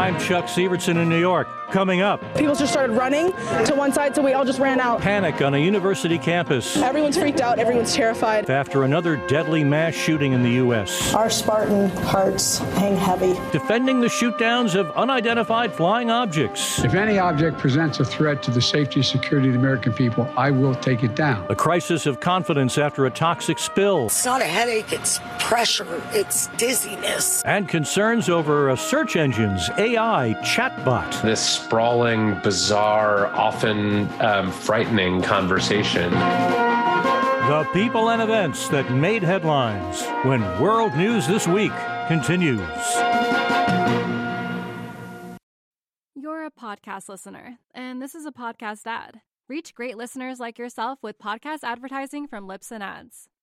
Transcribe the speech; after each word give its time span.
I'm 0.00 0.18
Chuck 0.18 0.46
Sivertsen 0.46 0.96
in 0.96 1.10
New 1.10 1.20
York. 1.20 1.46
Coming 1.70 2.00
up, 2.00 2.20
People 2.36 2.56
just 2.56 2.72
started 2.72 2.94
running 2.96 3.30
to 3.64 3.74
one 3.76 3.92
side, 3.92 4.16
so 4.16 4.22
we 4.22 4.32
all 4.32 4.44
just 4.44 4.58
ran 4.58 4.80
out. 4.80 5.00
panic 5.00 5.40
on 5.40 5.54
a 5.54 5.58
university 5.58 6.18
campus 6.18 6.76
Everyone's 6.76 7.16
freaked 7.16 7.40
out, 7.40 7.60
everyone's 7.60 7.94
terrified. 7.94 8.50
after 8.50 8.82
another 8.82 9.14
deadly 9.28 9.62
mass 9.62 9.94
shooting 9.94 10.32
in 10.32 10.42
the 10.42 10.50
U.S. 10.52 11.14
Our 11.14 11.30
Spartan 11.30 11.90
hearts 11.90 12.58
hang 12.58 12.96
heavy. 12.96 13.34
Defending 13.52 14.00
the 14.00 14.08
shootdowns 14.08 14.74
of 14.74 14.90
unidentified 14.96 15.72
flying 15.72 16.10
objects. 16.10 16.82
If 16.82 16.94
any 16.94 17.20
object 17.20 17.58
presents 17.58 18.00
a 18.00 18.04
threat 18.04 18.42
to 18.44 18.50
the 18.50 18.60
safety 18.62 18.96
and 18.96 19.06
security 19.06 19.46
of 19.50 19.54
the 19.54 19.60
American 19.60 19.92
people, 19.92 20.28
I 20.36 20.50
will 20.50 20.74
take 20.74 21.04
it 21.04 21.14
down. 21.14 21.46
A 21.50 21.54
crisis 21.54 22.04
of 22.04 22.18
confidence 22.18 22.78
after 22.78 23.06
a 23.06 23.10
toxic 23.10 23.60
spill. 23.60 24.06
It's 24.06 24.24
not 24.24 24.40
a 24.40 24.44
headache, 24.44 24.92
it's 24.92 25.20
pressure, 25.38 26.02
it's 26.12 26.48
dizziness. 26.56 27.44
And 27.44 27.68
concerns 27.68 28.28
over 28.28 28.70
a 28.70 28.76
search 28.76 29.14
engine's 29.14 29.70
AI 29.90 30.36
chatbot. 30.42 31.22
this 31.22 31.40
sprawling, 31.40 32.38
bizarre, 32.42 33.26
often 33.34 34.08
um, 34.20 34.52
frightening 34.52 35.20
conversation. 35.20 36.10
The 36.12 37.68
people 37.72 38.10
and 38.10 38.22
events 38.22 38.68
that 38.68 38.88
made 38.92 39.24
headlines 39.24 40.04
when 40.24 40.42
World 40.60 40.94
News 40.94 41.26
This 41.26 41.48
Week 41.48 41.72
continues. 42.06 42.60
You're 46.14 46.44
a 46.46 46.50
podcast 46.52 47.08
listener, 47.08 47.58
and 47.74 48.00
this 48.00 48.14
is 48.14 48.26
a 48.26 48.32
podcast 48.32 48.86
ad. 48.86 49.22
Reach 49.48 49.74
great 49.74 49.96
listeners 49.96 50.38
like 50.38 50.56
yourself 50.56 51.00
with 51.02 51.18
podcast 51.18 51.64
advertising 51.64 52.28
from 52.28 52.46
Libsyn 52.46 52.80
Ads. 52.80 53.28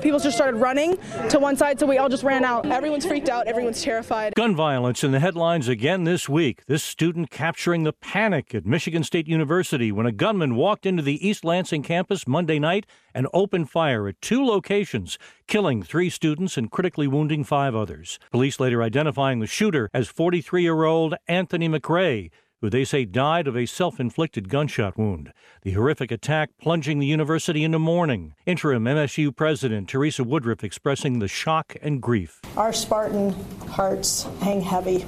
People 0.00 0.18
just 0.18 0.36
started 0.36 0.58
running 0.58 0.98
to 1.28 1.38
one 1.38 1.56
side, 1.56 1.78
so 1.78 1.86
we 1.86 1.98
all 1.98 2.08
just 2.08 2.22
ran 2.22 2.44
out. 2.44 2.66
Everyone's 2.66 3.04
freaked 3.04 3.28
out, 3.28 3.46
everyone's 3.46 3.82
terrified. 3.82 4.34
Gun 4.34 4.56
violence 4.56 5.04
in 5.04 5.12
the 5.12 5.20
headlines 5.20 5.68
again 5.68 6.04
this 6.04 6.28
week. 6.28 6.64
This 6.66 6.82
student 6.82 7.30
capturing 7.30 7.84
the 7.84 7.92
panic 7.92 8.54
at 8.54 8.64
Michigan 8.64 9.04
State 9.04 9.28
University 9.28 9.92
when 9.92 10.06
a 10.06 10.12
gunman 10.12 10.56
walked 10.56 10.86
into 10.86 11.02
the 11.02 11.26
East 11.26 11.44
Lansing 11.44 11.82
campus 11.82 12.26
Monday 12.26 12.58
night 12.58 12.86
and 13.14 13.28
opened 13.34 13.70
fire 13.70 14.08
at 14.08 14.20
two 14.22 14.44
locations, 14.44 15.18
killing 15.46 15.82
three 15.82 16.08
students 16.08 16.56
and 16.56 16.70
critically 16.70 17.06
wounding 17.06 17.44
five 17.44 17.74
others. 17.74 18.18
Police 18.30 18.58
later 18.58 18.82
identifying 18.82 19.40
the 19.40 19.46
shooter 19.46 19.90
as 19.92 20.08
43 20.08 20.62
year 20.62 20.84
old 20.84 21.14
Anthony 21.28 21.68
McRae. 21.68 22.30
Who 22.60 22.68
they 22.68 22.84
say 22.84 23.06
died 23.06 23.46
of 23.46 23.56
a 23.56 23.64
self 23.64 23.98
inflicted 23.98 24.50
gunshot 24.50 24.98
wound. 24.98 25.32
The 25.62 25.72
horrific 25.72 26.10
attack 26.10 26.50
plunging 26.60 26.98
the 26.98 27.06
university 27.06 27.64
into 27.64 27.78
mourning. 27.78 28.34
Interim 28.44 28.84
MSU 28.84 29.34
President 29.34 29.88
Teresa 29.88 30.24
Woodruff 30.24 30.62
expressing 30.62 31.20
the 31.20 31.28
shock 31.28 31.74
and 31.80 32.02
grief. 32.02 32.38
Our 32.58 32.74
Spartan 32.74 33.30
hearts 33.66 34.24
hang 34.40 34.60
heavy. 34.60 35.06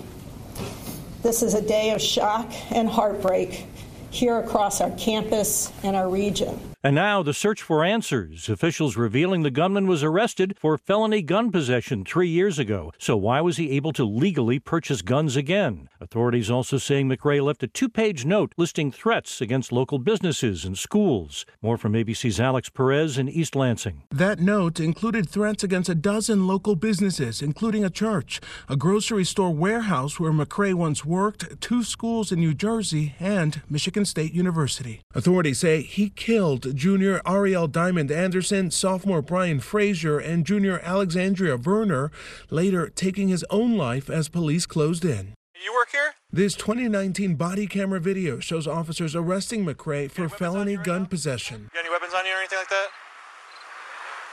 This 1.23 1.43
is 1.43 1.53
a 1.53 1.61
day 1.61 1.91
of 1.91 2.01
shock 2.01 2.51
and 2.71 2.89
heartbreak 2.89 3.67
here 4.11 4.39
across 4.39 4.81
our 4.81 4.91
campus 4.93 5.71
and 5.83 5.95
our 5.95 6.09
region. 6.09 6.72
And 6.85 6.97
now 6.97 7.23
the 7.23 7.33
search 7.33 7.63
for 7.63 7.85
answers. 7.85 8.49
Officials 8.49 8.97
revealing 8.97 9.45
the 9.45 9.53
gunman 9.53 9.87
was 9.87 10.03
arrested 10.03 10.57
for 10.59 10.77
felony 10.77 11.23
gun 11.23 11.53
possession 11.53 12.05
three 12.05 12.29
years 12.29 12.59
ago. 12.59 12.91
So 12.99 13.17
why 13.17 13.41
was 13.41 13.57
he 13.57 13.71
able 13.71 13.93
to 13.93 14.05
legally 14.05 14.59
purchase 14.59 15.01
guns 15.01 15.37
again? 15.37 15.89
Authorities 16.01 16.51
also 16.51 16.79
saying 16.79 17.09
McRae 17.09 17.41
left 17.41 17.63
a 17.63 17.69
two 17.69 17.89
page 17.89 18.25
note 18.25 18.53
listing 18.57 18.91
threats 18.91 19.41
against 19.41 19.71
local 19.71 20.01
businesses 20.01 20.65
and 20.65 20.77
schools. 20.77 21.47
More 21.63 21.77
from 21.77 21.93
ABC's 21.93 22.41
Alex 22.41 22.69
Perez 22.69 23.17
in 23.17 23.29
East 23.29 23.55
Lansing. 23.55 24.03
That 24.11 24.41
note 24.41 24.81
included 24.81 25.31
threats 25.31 25.63
against 25.63 25.89
a 25.89 25.95
dozen 25.95 26.49
local 26.49 26.75
businesses, 26.75 27.41
including 27.41 27.85
a 27.85 27.91
church, 27.91 28.41
a 28.69 28.75
grocery 28.75 29.25
store 29.25 29.55
warehouse 29.55 30.19
where 30.19 30.33
McRae 30.33 30.75
once 30.75 31.05
worked, 31.05 31.61
two 31.61 31.85
schools 31.85 32.33
in 32.33 32.41
New 32.41 32.55
Jersey, 32.55 33.15
and 33.21 33.63
Michigan 33.71 34.05
State 34.05 34.33
University. 34.35 35.01
Authorities 35.15 35.61
say 35.61 35.83
he 35.83 36.11
killed 36.11 36.72
junior 36.75 37.21
Arielle 37.21 37.71
Diamond 37.71 38.11
Anderson, 38.11 38.71
sophomore 38.71 39.23
Brian 39.23 39.61
Fraser, 39.61 40.19
and 40.19 40.45
junior 40.45 40.81
Alexandria 40.81 41.57
Verner, 41.57 42.11
later 42.51 42.89
taking 42.89 43.29
his 43.29 43.45
own 43.51 43.77
life 43.77 44.09
as 44.11 44.29
police 44.29 44.67
closed 44.67 45.05
in. 45.05 45.35
You 45.65 45.73
work 45.73 45.91
here? 45.93 46.15
This 46.33 46.55
2019 46.55 47.37
body 47.37 47.67
camera 47.67 48.01
video 48.01 48.41
shows 48.41 48.67
officers 48.67 49.15
arresting 49.15 49.65
McRae 49.65 50.11
for 50.11 50.29
felony 50.29 50.77
gun 50.77 51.03
now? 51.03 51.09
possession. 51.09 51.63
You 51.63 51.71
got 51.75 51.81
any 51.81 51.91
weapons 51.91 52.15
on 52.15 52.27
you 52.27 52.33
or 52.33 52.39
anything 52.39 52.59
like 52.59 52.69
that? 52.71 52.87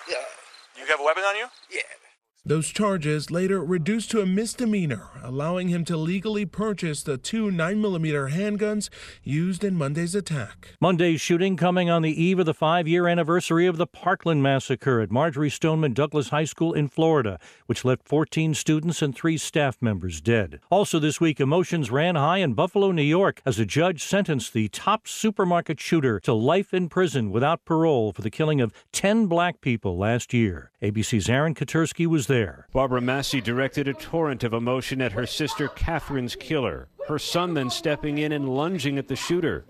Yeah. 0.09 0.15
You 0.79 0.87
have 0.87 0.99
a 0.99 1.03
weapon 1.03 1.23
on 1.23 1.35
you? 1.35 1.45
Yeah. 1.69 1.81
Those 2.45 2.69
charges 2.69 3.29
later 3.29 3.61
reduced 3.61 4.11
to 4.11 4.21
a 4.21 4.25
misdemeanor, 4.25 5.09
allowing 5.21 5.67
him 5.67 5.83
to 5.85 5.97
legally 5.97 6.45
purchase 6.45 7.03
the 7.03 7.17
two 7.17 7.51
9mm 7.51 8.31
handguns 8.31 8.89
used 9.23 9.65
in 9.65 9.75
Monday's 9.75 10.15
attack. 10.15 10.75
Monday's 10.79 11.19
shooting 11.19 11.57
coming 11.57 11.89
on 11.89 12.01
the 12.01 12.23
eve 12.23 12.39
of 12.39 12.45
the 12.45 12.53
five 12.53 12.87
year 12.87 13.09
anniversary 13.09 13.67
of 13.67 13.75
the 13.75 13.85
Parkland 13.85 14.41
massacre 14.41 15.01
at 15.01 15.11
Marjorie 15.11 15.49
Stoneman 15.49 15.91
Douglas 15.91 16.29
High 16.29 16.45
School 16.45 16.73
in 16.73 16.87
Florida, 16.87 17.39
which 17.65 17.83
left 17.83 18.07
14 18.07 18.53
students 18.53 19.01
and 19.01 19.13
three 19.13 19.37
staff 19.37 19.77
members 19.81 20.21
dead. 20.21 20.61
Also 20.71 20.97
this 20.97 21.19
week, 21.19 21.41
emotions 21.41 21.91
ran 21.91 22.15
high 22.15 22.37
in 22.37 22.53
Buffalo, 22.53 22.93
New 22.93 23.01
York, 23.01 23.41
as 23.45 23.59
a 23.59 23.65
judge 23.65 24.01
sentenced 24.01 24.53
the 24.53 24.69
top 24.69 25.09
supermarket 25.09 25.81
shooter 25.81 26.21
to 26.21 26.33
life 26.33 26.73
in 26.73 26.87
prison 26.87 27.31
without 27.31 27.65
parole 27.65 28.13
for 28.13 28.21
the 28.21 28.31
killing 28.31 28.61
of 28.61 28.73
10 28.93 29.27
black 29.27 29.59
people 29.59 29.97
last 29.97 30.33
year. 30.33 30.71
ABC's 30.81 31.27
Aaron 31.27 31.53
Katersky 31.53 32.07
was 32.07 32.28
there. 32.29 32.67
Barbara 32.71 33.01
Massey 33.01 33.41
directed 33.41 33.89
a 33.89 33.93
torrent 33.93 34.45
of 34.45 34.53
emotion 34.53 35.01
at 35.01 35.11
her 35.11 35.25
sister 35.25 35.67
Catherine's 35.67 36.35
killer, 36.35 36.87
her 37.09 37.19
son 37.19 37.55
then 37.55 37.69
stepping 37.69 38.19
in 38.19 38.31
and 38.31 38.47
lunging 38.47 38.97
at 38.97 39.09
the 39.09 39.15
shooter. 39.17 39.65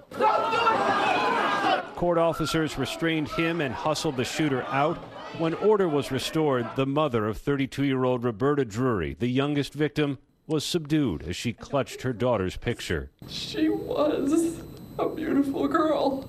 Court 1.95 2.17
officers 2.17 2.77
restrained 2.77 3.29
him 3.29 3.61
and 3.61 3.73
hustled 3.73 4.17
the 4.17 4.25
shooter 4.25 4.63
out. 4.65 4.97
When 5.39 5.53
order 5.55 5.87
was 5.87 6.11
restored, 6.11 6.67
the 6.75 6.85
mother 6.85 7.25
of 7.27 7.37
32 7.37 7.85
year 7.85 8.03
old 8.03 8.23
Roberta 8.23 8.65
Drury, 8.65 9.15
the 9.17 9.27
youngest 9.27 9.73
victim, 9.73 10.19
was 10.45 10.65
subdued 10.65 11.23
as 11.23 11.35
she 11.35 11.53
clutched 11.53 12.01
her 12.01 12.13
daughter's 12.13 12.57
picture. 12.57 13.09
She 13.27 13.69
was 13.69 14.61
a 14.97 15.07
beautiful 15.07 15.67
girl. 15.67 16.27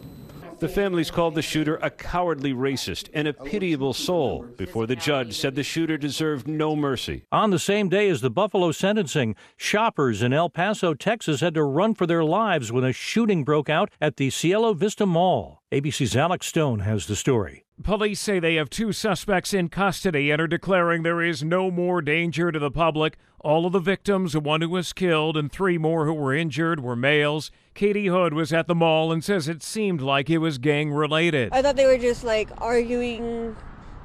The 0.61 0.69
families 0.69 1.11
called 1.11 1.37
the 1.37 1.41
shooter 1.41 1.77
a 1.77 1.89
cowardly 1.89 2.53
racist 2.53 3.09
and 3.15 3.27
a 3.27 3.33
pitiable 3.33 3.95
soul 3.95 4.43
before 4.59 4.87
the 4.87 4.95
judge 4.95 5.35
said 5.35 5.55
the 5.55 5.63
shooter 5.63 5.97
deserved 5.97 6.47
no 6.47 6.77
mercy. 6.77 7.25
On 7.33 7.49
the 7.49 7.59
same 7.59 7.89
day 7.89 8.11
as 8.11 8.21
the 8.21 8.29
Buffalo 8.29 8.71
sentencing, 8.71 9.37
shoppers 9.57 10.21
in 10.23 10.35
El 10.35 10.51
Paso, 10.51 10.93
Texas 10.93 11.41
had 11.41 11.55
to 11.55 11.65
run 11.65 11.95
for 11.95 12.07
their 12.07 12.23
lives 12.23 12.71
when 12.71 12.85
a 12.85 12.93
shooting 12.93 13.43
broke 13.43 13.71
out 13.71 13.91
at 14.03 14.19
the 14.19 14.29
Cielo 14.29 14.75
Vista 14.75 15.07
Mall. 15.07 15.63
ABC's 15.73 16.15
Alex 16.15 16.49
Stone 16.49 16.81
has 16.81 17.07
the 17.07 17.17
story. 17.17 17.65
Police 17.83 18.21
say 18.21 18.39
they 18.39 18.57
have 18.57 18.69
two 18.69 18.93
suspects 18.93 19.55
in 19.55 19.71
custody 19.71 20.31
and 20.31 20.43
are 20.43 20.47
declaring 20.47 21.03
there 21.03 21.23
is 21.23 21.43
no 21.43 21.71
more 21.71 22.03
danger 22.03 22.53
to 22.53 22.59
the 22.59 22.71
public. 22.71 23.17
All 23.39 23.65
of 23.65 23.73
the 23.73 23.79
victims, 23.79 24.37
one 24.37 24.61
who 24.61 24.69
was 24.69 24.93
killed 24.93 25.39
and 25.39 25.51
three 25.51 25.79
more 25.79 26.05
who 26.05 26.13
were 26.13 26.35
injured, 26.35 26.81
were 26.81 26.95
males. 26.95 27.51
Katie 27.75 28.07
Hood 28.07 28.35
was 28.35 28.53
at 28.53 28.67
the 28.67 28.75
mall 28.75 29.13
and 29.13 29.23
says 29.23 29.49
it 29.49 29.63
seemed 29.63 30.01
like 30.01 30.29
it 30.29 30.39
was 30.39 30.59
gang 30.59 30.93
related. 30.93 31.53
I 31.53 31.63
thought 31.63 31.77
they 31.77 31.87
were 31.87 31.99
just 31.99 32.25
like 32.25 32.49
arguing. 32.59 33.57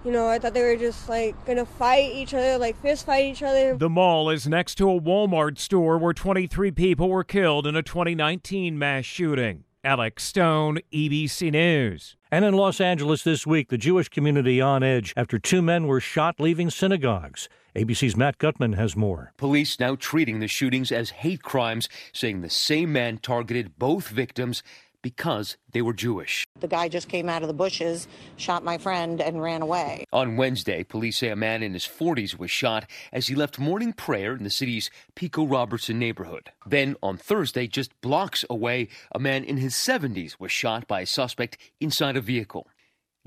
You 0.04 0.12
know, 0.12 0.28
I 0.28 0.38
thought 0.38 0.54
they 0.54 0.62
were 0.62 0.78
just 0.78 1.10
like 1.10 1.36
gonna 1.46 1.66
fight 1.66 2.12
each 2.12 2.34
other, 2.34 2.58
like 2.58 2.80
fist 2.82 3.06
fight 3.06 3.26
each 3.26 3.42
other. 3.44 3.76
The 3.76 3.90
mall 3.90 4.30
is 4.30 4.48
next 4.48 4.76
to 4.76 4.90
a 4.90 5.02
Walmart 5.02 5.58
store 5.58 5.98
where 5.98 6.14
23 6.14 6.72
people 6.72 7.10
were 7.10 7.24
killed 7.24 7.66
in 7.66 7.76
a 7.76 7.82
2019 7.82 8.78
mass 8.78 9.06
shooting. 9.06 9.64
Alex 9.84 10.24
Stone, 10.24 10.80
ABC 10.92 11.52
News. 11.52 12.18
And 12.32 12.44
in 12.44 12.56
Los 12.56 12.82
Angeles 12.82 13.24
this 13.24 13.46
week, 13.46 13.70
the 13.70 13.78
Jewish 13.78 14.10
community 14.10 14.60
on 14.60 14.82
edge 14.84 15.14
after 15.16 15.38
two 15.38 15.62
men 15.62 15.86
were 15.86 16.00
shot 16.00 16.40
leaving 16.40 16.70
synagogues. 16.72 17.48
ABC's 17.75 18.16
Matt 18.16 18.38
Gutman 18.38 18.74
has 18.74 18.95
more. 18.95 19.33
Police 19.36 19.81
now 19.81 19.95
treating 19.95 20.39
the 20.39 20.48
shootings 20.48 20.94
as 20.94 21.10
hate 21.10 21.44
crimes, 21.44 21.89
saying 22.13 22.39
the 22.39 22.50
same 22.50 22.94
man 22.94 23.18
targeted 23.18 23.77
both 23.77 24.07
victims 24.07 24.63
because 25.01 25.57
they 25.74 25.81
were 25.81 25.92
Jewish. 25.92 26.45
The 26.62 26.69
guy 26.69 26.88
just 26.88 27.10
came 27.10 27.27
out 27.27 27.42
of 27.42 27.50
the 27.50 27.54
bushes, 27.54 28.07
shot 28.38 28.63
my 28.63 28.77
friend, 28.77 29.19
and 29.22 29.42
ran 29.42 29.62
away. 29.62 30.06
On 30.13 30.38
Wednesday, 30.38 30.83
police 30.83 31.18
say 31.18 31.27
a 31.27 31.36
man 31.36 31.62
in 31.62 31.74
his 31.74 31.83
40s 31.83 32.39
was 32.39 32.50
shot 32.50 32.89
as 33.12 33.27
he 33.27 33.36
left 33.36 33.60
morning 33.60 33.92
prayer 33.92 34.33
in 34.36 34.45
the 34.45 34.50
city's 34.50 34.89
Pico 35.13 35.45
Robertson 35.45 36.00
neighborhood. 36.00 36.51
Then 36.66 36.95
on 37.04 37.18
Thursday, 37.18 37.68
just 37.68 37.92
blocks 38.00 38.45
away, 38.50 38.88
a 39.12 39.19
man 39.19 39.44
in 39.44 39.57
his 39.57 39.74
70s 39.74 40.39
was 40.39 40.51
shot 40.51 40.88
by 40.88 41.01
a 41.01 41.06
suspect 41.06 41.57
inside 41.81 42.16
a 42.16 42.21
vehicle. 42.21 42.68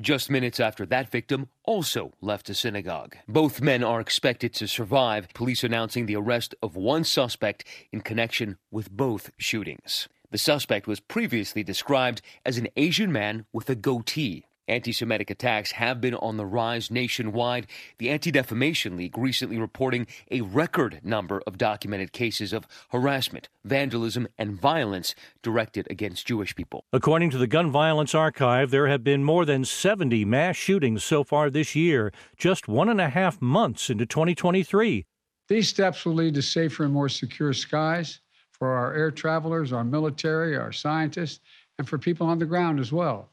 Just 0.00 0.30
minutes 0.30 0.60
after 0.60 0.86
that 0.86 1.10
victim 1.10 1.48
also 1.64 2.12
left 2.20 2.48
a 2.48 2.54
synagogue. 2.54 3.16
Both 3.26 3.60
men 3.60 3.82
are 3.82 4.00
expected 4.00 4.54
to 4.54 4.68
survive, 4.68 5.28
police 5.34 5.64
announcing 5.64 6.06
the 6.06 6.14
arrest 6.14 6.54
of 6.62 6.76
one 6.76 7.02
suspect 7.02 7.64
in 7.90 8.02
connection 8.02 8.58
with 8.70 8.92
both 8.92 9.32
shootings. 9.38 10.08
The 10.30 10.38
suspect 10.38 10.86
was 10.86 11.00
previously 11.00 11.64
described 11.64 12.22
as 12.46 12.58
an 12.58 12.68
Asian 12.76 13.10
man 13.10 13.46
with 13.52 13.68
a 13.70 13.74
goatee. 13.74 14.44
Anti 14.68 14.92
Semitic 14.92 15.30
attacks 15.30 15.72
have 15.72 16.00
been 16.00 16.14
on 16.14 16.36
the 16.36 16.46
rise 16.46 16.90
nationwide. 16.90 17.66
The 17.98 18.10
Anti 18.10 18.30
Defamation 18.30 18.96
League 18.96 19.16
recently 19.16 19.58
reporting 19.58 20.06
a 20.30 20.42
record 20.42 21.00
number 21.02 21.42
of 21.46 21.56
documented 21.58 22.12
cases 22.12 22.52
of 22.52 22.66
harassment, 22.90 23.48
vandalism, 23.64 24.28
and 24.36 24.52
violence 24.52 25.14
directed 25.42 25.86
against 25.90 26.26
Jewish 26.26 26.54
people. 26.54 26.84
According 26.92 27.30
to 27.30 27.38
the 27.38 27.46
Gun 27.46 27.70
Violence 27.70 28.14
Archive, 28.14 28.70
there 28.70 28.88
have 28.88 29.02
been 29.02 29.24
more 29.24 29.44
than 29.44 29.64
70 29.64 30.24
mass 30.24 30.56
shootings 30.56 31.02
so 31.02 31.24
far 31.24 31.50
this 31.50 31.74
year, 31.74 32.12
just 32.36 32.68
one 32.68 32.88
and 32.88 33.00
a 33.00 33.08
half 33.08 33.40
months 33.40 33.88
into 33.88 34.04
2023. 34.04 35.06
These 35.48 35.68
steps 35.68 36.04
will 36.04 36.14
lead 36.14 36.34
to 36.34 36.42
safer 36.42 36.84
and 36.84 36.92
more 36.92 37.08
secure 37.08 37.54
skies 37.54 38.20
for 38.52 38.68
our 38.68 38.92
air 38.92 39.10
travelers, 39.10 39.72
our 39.72 39.84
military, 39.84 40.56
our 40.56 40.72
scientists, 40.72 41.40
and 41.78 41.88
for 41.88 41.96
people 41.96 42.26
on 42.26 42.38
the 42.38 42.44
ground 42.44 42.80
as 42.80 42.92
well. 42.92 43.30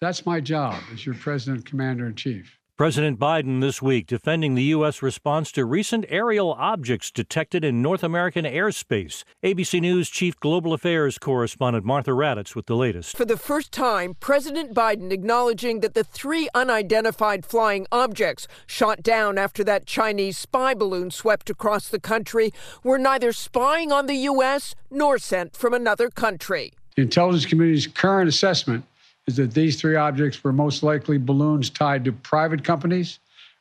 That's 0.00 0.24
my 0.24 0.40
job 0.40 0.82
as 0.94 1.04
your 1.04 1.14
President, 1.14 1.66
Commander 1.66 2.06
in 2.06 2.14
Chief. 2.14 2.58
President 2.78 3.18
Biden 3.20 3.60
this 3.60 3.82
week 3.82 4.06
defending 4.06 4.54
the 4.54 4.62
U.S. 4.62 5.02
response 5.02 5.52
to 5.52 5.66
recent 5.66 6.06
aerial 6.08 6.54
objects 6.54 7.10
detected 7.10 7.66
in 7.66 7.82
North 7.82 8.02
American 8.02 8.46
airspace. 8.46 9.24
ABC 9.44 9.78
News 9.82 10.08
Chief 10.08 10.40
Global 10.40 10.72
Affairs 10.72 11.18
correspondent 11.18 11.84
Martha 11.84 12.12
Raddatz 12.12 12.54
with 12.54 12.64
the 12.64 12.76
latest. 12.76 13.14
For 13.14 13.26
the 13.26 13.36
first 13.36 13.72
time, 13.72 14.14
President 14.18 14.72
Biden 14.72 15.12
acknowledging 15.12 15.80
that 15.80 15.92
the 15.92 16.04
three 16.04 16.48
unidentified 16.54 17.44
flying 17.44 17.86
objects 17.92 18.48
shot 18.66 19.02
down 19.02 19.36
after 19.36 19.62
that 19.64 19.84
Chinese 19.84 20.38
spy 20.38 20.72
balloon 20.72 21.10
swept 21.10 21.50
across 21.50 21.90
the 21.90 22.00
country 22.00 22.54
were 22.82 22.96
neither 22.96 23.32
spying 23.32 23.92
on 23.92 24.06
the 24.06 24.14
U.S. 24.14 24.74
nor 24.90 25.18
sent 25.18 25.54
from 25.54 25.74
another 25.74 26.08
country. 26.08 26.72
The 26.96 27.02
intelligence 27.02 27.44
community's 27.44 27.86
current 27.86 28.30
assessment 28.30 28.86
is 29.30 29.36
that 29.36 29.54
these 29.54 29.80
three 29.80 29.94
objects 29.94 30.42
were 30.42 30.52
most 30.52 30.82
likely 30.82 31.16
balloons 31.16 31.70
tied 31.70 32.04
to 32.04 32.12
private 32.12 32.64
companies, 32.64 33.20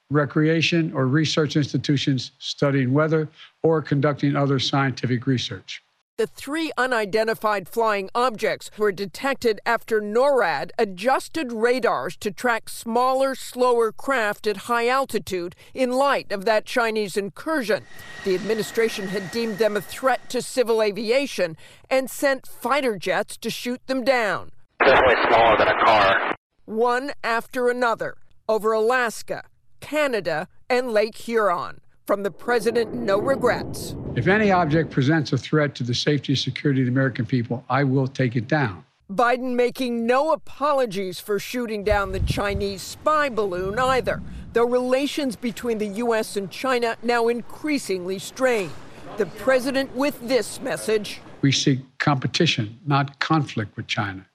recreation, 0.09 0.91
or 0.93 1.05
research 1.05 1.55
institutions 1.55 2.31
studying 2.39 2.91
weather 2.91 3.29
or 3.61 3.81
conducting 3.81 4.35
other 4.35 4.57
scientific 4.57 5.27
research. 5.27 5.83
The 6.17 6.27
three 6.27 6.71
unidentified 6.77 7.69
flying 7.69 8.09
objects 8.13 8.69
were 8.77 8.91
detected 8.91 9.61
after 9.65 10.01
NORAD 10.01 10.71
adjusted 10.77 11.53
radars 11.53 12.17
to 12.17 12.31
track 12.31 12.67
smaller, 12.67 13.35
slower 13.35 13.93
craft 13.93 14.45
at 14.47 14.67
high 14.67 14.89
altitude 14.89 15.55
in 15.73 15.91
light 15.91 16.31
of 16.31 16.43
that 16.43 16.65
Chinese 16.65 17.15
incursion. 17.15 17.85
The 18.25 18.35
administration 18.35 19.09
had 19.09 19.31
deemed 19.31 19.59
them 19.59 19.77
a 19.77 19.81
threat 19.81 20.29
to 20.31 20.41
civil 20.41 20.81
aviation 20.81 21.55
and 21.89 22.09
sent 22.09 22.45
fighter 22.47 22.97
jets 22.97 23.37
to 23.37 23.49
shoot 23.49 23.85
them 23.87 24.03
down 24.03 24.51
definitely 24.89 25.23
smaller 25.27 25.57
than 25.57 25.67
a 25.67 25.85
car. 25.85 26.35
One 26.65 27.11
after 27.23 27.69
another 27.69 28.17
over 28.47 28.73
Alaska, 28.73 29.43
Canada, 29.79 30.47
and 30.69 30.91
Lake 30.91 31.15
Huron. 31.15 31.81
From 32.07 32.23
the 32.23 32.31
president, 32.31 32.93
no 32.93 33.19
regrets. 33.19 33.95
If 34.15 34.27
any 34.27 34.51
object 34.51 34.89
presents 34.89 35.31
a 35.31 35.37
threat 35.37 35.75
to 35.75 35.83
the 35.83 35.93
safety 35.93 36.33
and 36.33 36.39
security 36.39 36.81
of 36.81 36.87
the 36.87 36.91
American 36.91 37.27
people, 37.27 37.63
I 37.69 37.83
will 37.83 38.07
take 38.07 38.35
it 38.35 38.47
down. 38.47 38.83
Biden 39.11 39.53
making 39.55 40.07
no 40.07 40.31
apologies 40.31 41.19
for 41.19 41.37
shooting 41.37 41.83
down 41.83 42.11
the 42.11 42.19
Chinese 42.21 42.81
spy 42.81 43.29
balloon 43.29 43.77
either, 43.77 44.21
though 44.53 44.65
relations 44.65 45.35
between 45.35 45.77
the 45.77 45.87
U.S. 46.03 46.35
and 46.35 46.49
China 46.49 46.97
now 47.03 47.27
increasingly 47.27 48.17
strained. 48.17 48.71
The 49.17 49.27
president 49.27 49.95
with 49.95 50.19
this 50.27 50.59
message 50.61 51.21
We 51.41 51.51
seek 51.51 51.79
competition, 51.99 52.79
not 52.85 53.19
conflict 53.19 53.75
with 53.77 53.85
China. 53.87 54.25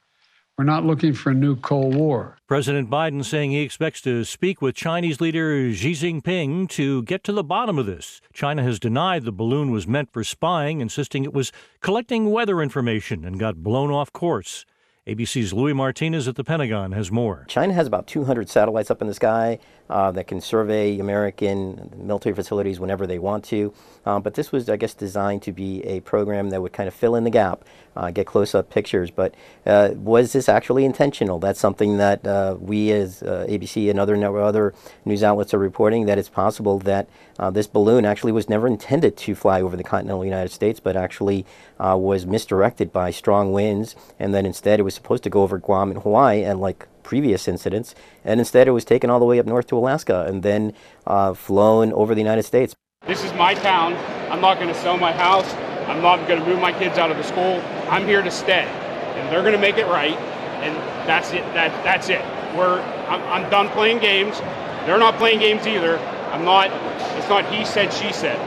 We're 0.56 0.64
not 0.64 0.84
looking 0.84 1.14
for 1.14 1.30
a 1.30 1.34
new 1.34 1.56
Cold 1.56 1.96
War. 1.96 2.36
President 2.46 2.88
Biden 2.88 3.24
saying 3.24 3.50
he 3.50 3.62
expects 3.62 4.00
to 4.02 4.22
speak 4.22 4.62
with 4.62 4.76
Chinese 4.76 5.20
leader 5.20 5.72
Xi 5.72 5.94
Jinping 5.94 6.68
to 6.68 7.02
get 7.02 7.24
to 7.24 7.32
the 7.32 7.42
bottom 7.42 7.76
of 7.76 7.86
this. 7.86 8.20
China 8.32 8.62
has 8.62 8.78
denied 8.78 9.24
the 9.24 9.32
balloon 9.32 9.72
was 9.72 9.88
meant 9.88 10.12
for 10.12 10.22
spying, 10.22 10.80
insisting 10.80 11.24
it 11.24 11.32
was 11.32 11.50
collecting 11.80 12.30
weather 12.30 12.62
information 12.62 13.24
and 13.24 13.40
got 13.40 13.64
blown 13.64 13.90
off 13.90 14.12
course. 14.12 14.64
ABC's 15.08 15.52
Louis 15.52 15.72
Martinez 15.72 16.28
at 16.28 16.36
the 16.36 16.44
Pentagon 16.44 16.92
has 16.92 17.10
more. 17.10 17.46
China 17.48 17.74
has 17.74 17.88
about 17.88 18.06
200 18.06 18.48
satellites 18.48 18.92
up 18.92 19.02
in 19.02 19.08
the 19.08 19.14
sky 19.14 19.58
uh, 19.90 20.10
that 20.12 20.26
can 20.26 20.40
survey 20.40 20.98
American 20.98 21.92
military 21.96 22.34
facilities 22.34 22.81
whenever 22.81 23.06
they 23.06 23.19
want 23.19 23.44
to. 23.44 23.72
Um, 24.06 24.22
but 24.22 24.34
this 24.34 24.50
was, 24.50 24.69
I 24.69 24.76
guess, 24.76 24.94
designed 24.94 25.42
to 25.42 25.52
be 25.52 25.82
a 25.84 26.00
program 26.00 26.50
that 26.50 26.62
would 26.62 26.72
kind 26.72 26.88
of 26.88 26.94
fill 26.94 27.14
in 27.16 27.25
the 27.25 27.31
gap, 27.31 27.64
uh, 27.96 28.10
get 28.10 28.26
close 28.26 28.54
up 28.54 28.70
pictures. 28.70 29.10
But 29.10 29.34
uh, 29.66 29.90
was 29.94 30.32
this 30.32 30.48
actually 30.48 30.84
intentional? 30.84 31.38
That's 31.38 31.60
something 31.60 31.98
that 31.98 32.26
uh, 32.26 32.56
we, 32.58 32.92
as 32.92 33.22
uh, 33.22 33.46
ABC 33.48 33.90
and 33.90 34.00
other, 34.00 34.16
other 34.40 34.75
news 35.04 35.23
outlets, 35.23 35.52
are 35.52 35.59
reporting 35.59 36.06
that 36.06 36.18
it's 36.18 36.28
possible 36.28 36.78
that 36.80 37.09
this 37.52 37.66
balloon 37.66 38.04
actually 38.04 38.32
was 38.32 38.49
never 38.49 38.66
intended 38.66 39.16
to 39.18 39.35
fly 39.35 39.61
over 39.61 39.76
the 39.76 39.85
continental 39.85 40.25
United 40.25 40.50
States, 40.50 40.80
but 40.80 40.97
actually 40.97 41.44
was 41.78 42.25
misdirected 42.25 42.92
by 42.92 43.11
strong 43.11 43.52
winds. 43.52 43.97
And 44.18 44.32
then 44.32 44.47
instead, 44.47 44.80
it 44.80 44.82
was 44.85 44.94
supposed 44.94 45.25
to 45.25 45.30
go 45.30 45.42
over 45.42 45.59
Guam 45.59 45.90
and 45.90 46.00
Hawaii. 46.02 46.42
And 46.42 46.61
like 46.61 46.87
previous 47.04 47.46
incidents, 47.46 47.94
and 48.25 48.40
instead 48.40 48.66
it 48.66 48.73
was 48.73 48.84
taken 48.84 49.11
all 49.11 49.20
the 49.20 49.25
way 49.25 49.38
up 49.38 49.46
north 49.46 49.68
to 49.68 49.78
Alaska 49.78 50.25
and 50.26 50.42
then 50.42 50.73
uh, 51.06 51.34
flown 51.34 51.92
over 51.92 52.14
the 52.14 52.20
United 52.20 52.42
States. 52.42 52.75
This 53.06 53.23
is 53.23 53.32
my 53.34 53.54
town. 53.54 53.94
I'm 54.32 54.40
not 54.40 54.56
going 54.56 54.68
to 54.68 54.80
sell 54.80 54.96
my 54.96 55.12
house. 55.12 55.52
I'm 55.87 56.02
not 56.02 56.26
going 56.26 56.40
to 56.40 56.46
move 56.46 56.58
my 56.58 56.73
kids 56.73 56.99
out 56.99 57.11
of 57.11 57.18
the 57.18 57.23
school. 57.23 57.62
I'm 57.90 58.06
here 58.06 58.23
to 58.23 58.30
stay, 58.30 58.64
and 58.64 59.30
they're 59.30 59.42
going 59.42 59.52
to 59.52 59.61
make 59.61 59.76
it 59.76 59.87
right. 59.87 60.16
And 60.64 60.75
that's 61.06 61.30
it. 61.32 61.44
That 61.52 61.70
that's 61.84 62.08
it. 62.08 62.23
We're 62.56 62.80
I'm, 63.08 63.23
I'm 63.25 63.50
done 63.50 63.68
playing 63.68 63.99
games. 63.99 64.40
They're 64.87 64.99
not 64.99 65.16
playing 65.16 65.40
games 65.40 65.66
either. 65.66 65.99
I'm 66.32 66.44
not. 66.44 66.70
It's 67.18 67.28
not 67.28 67.44
he 67.52 67.64
said 67.66 67.92
she 67.92 68.12
said. 68.12 68.40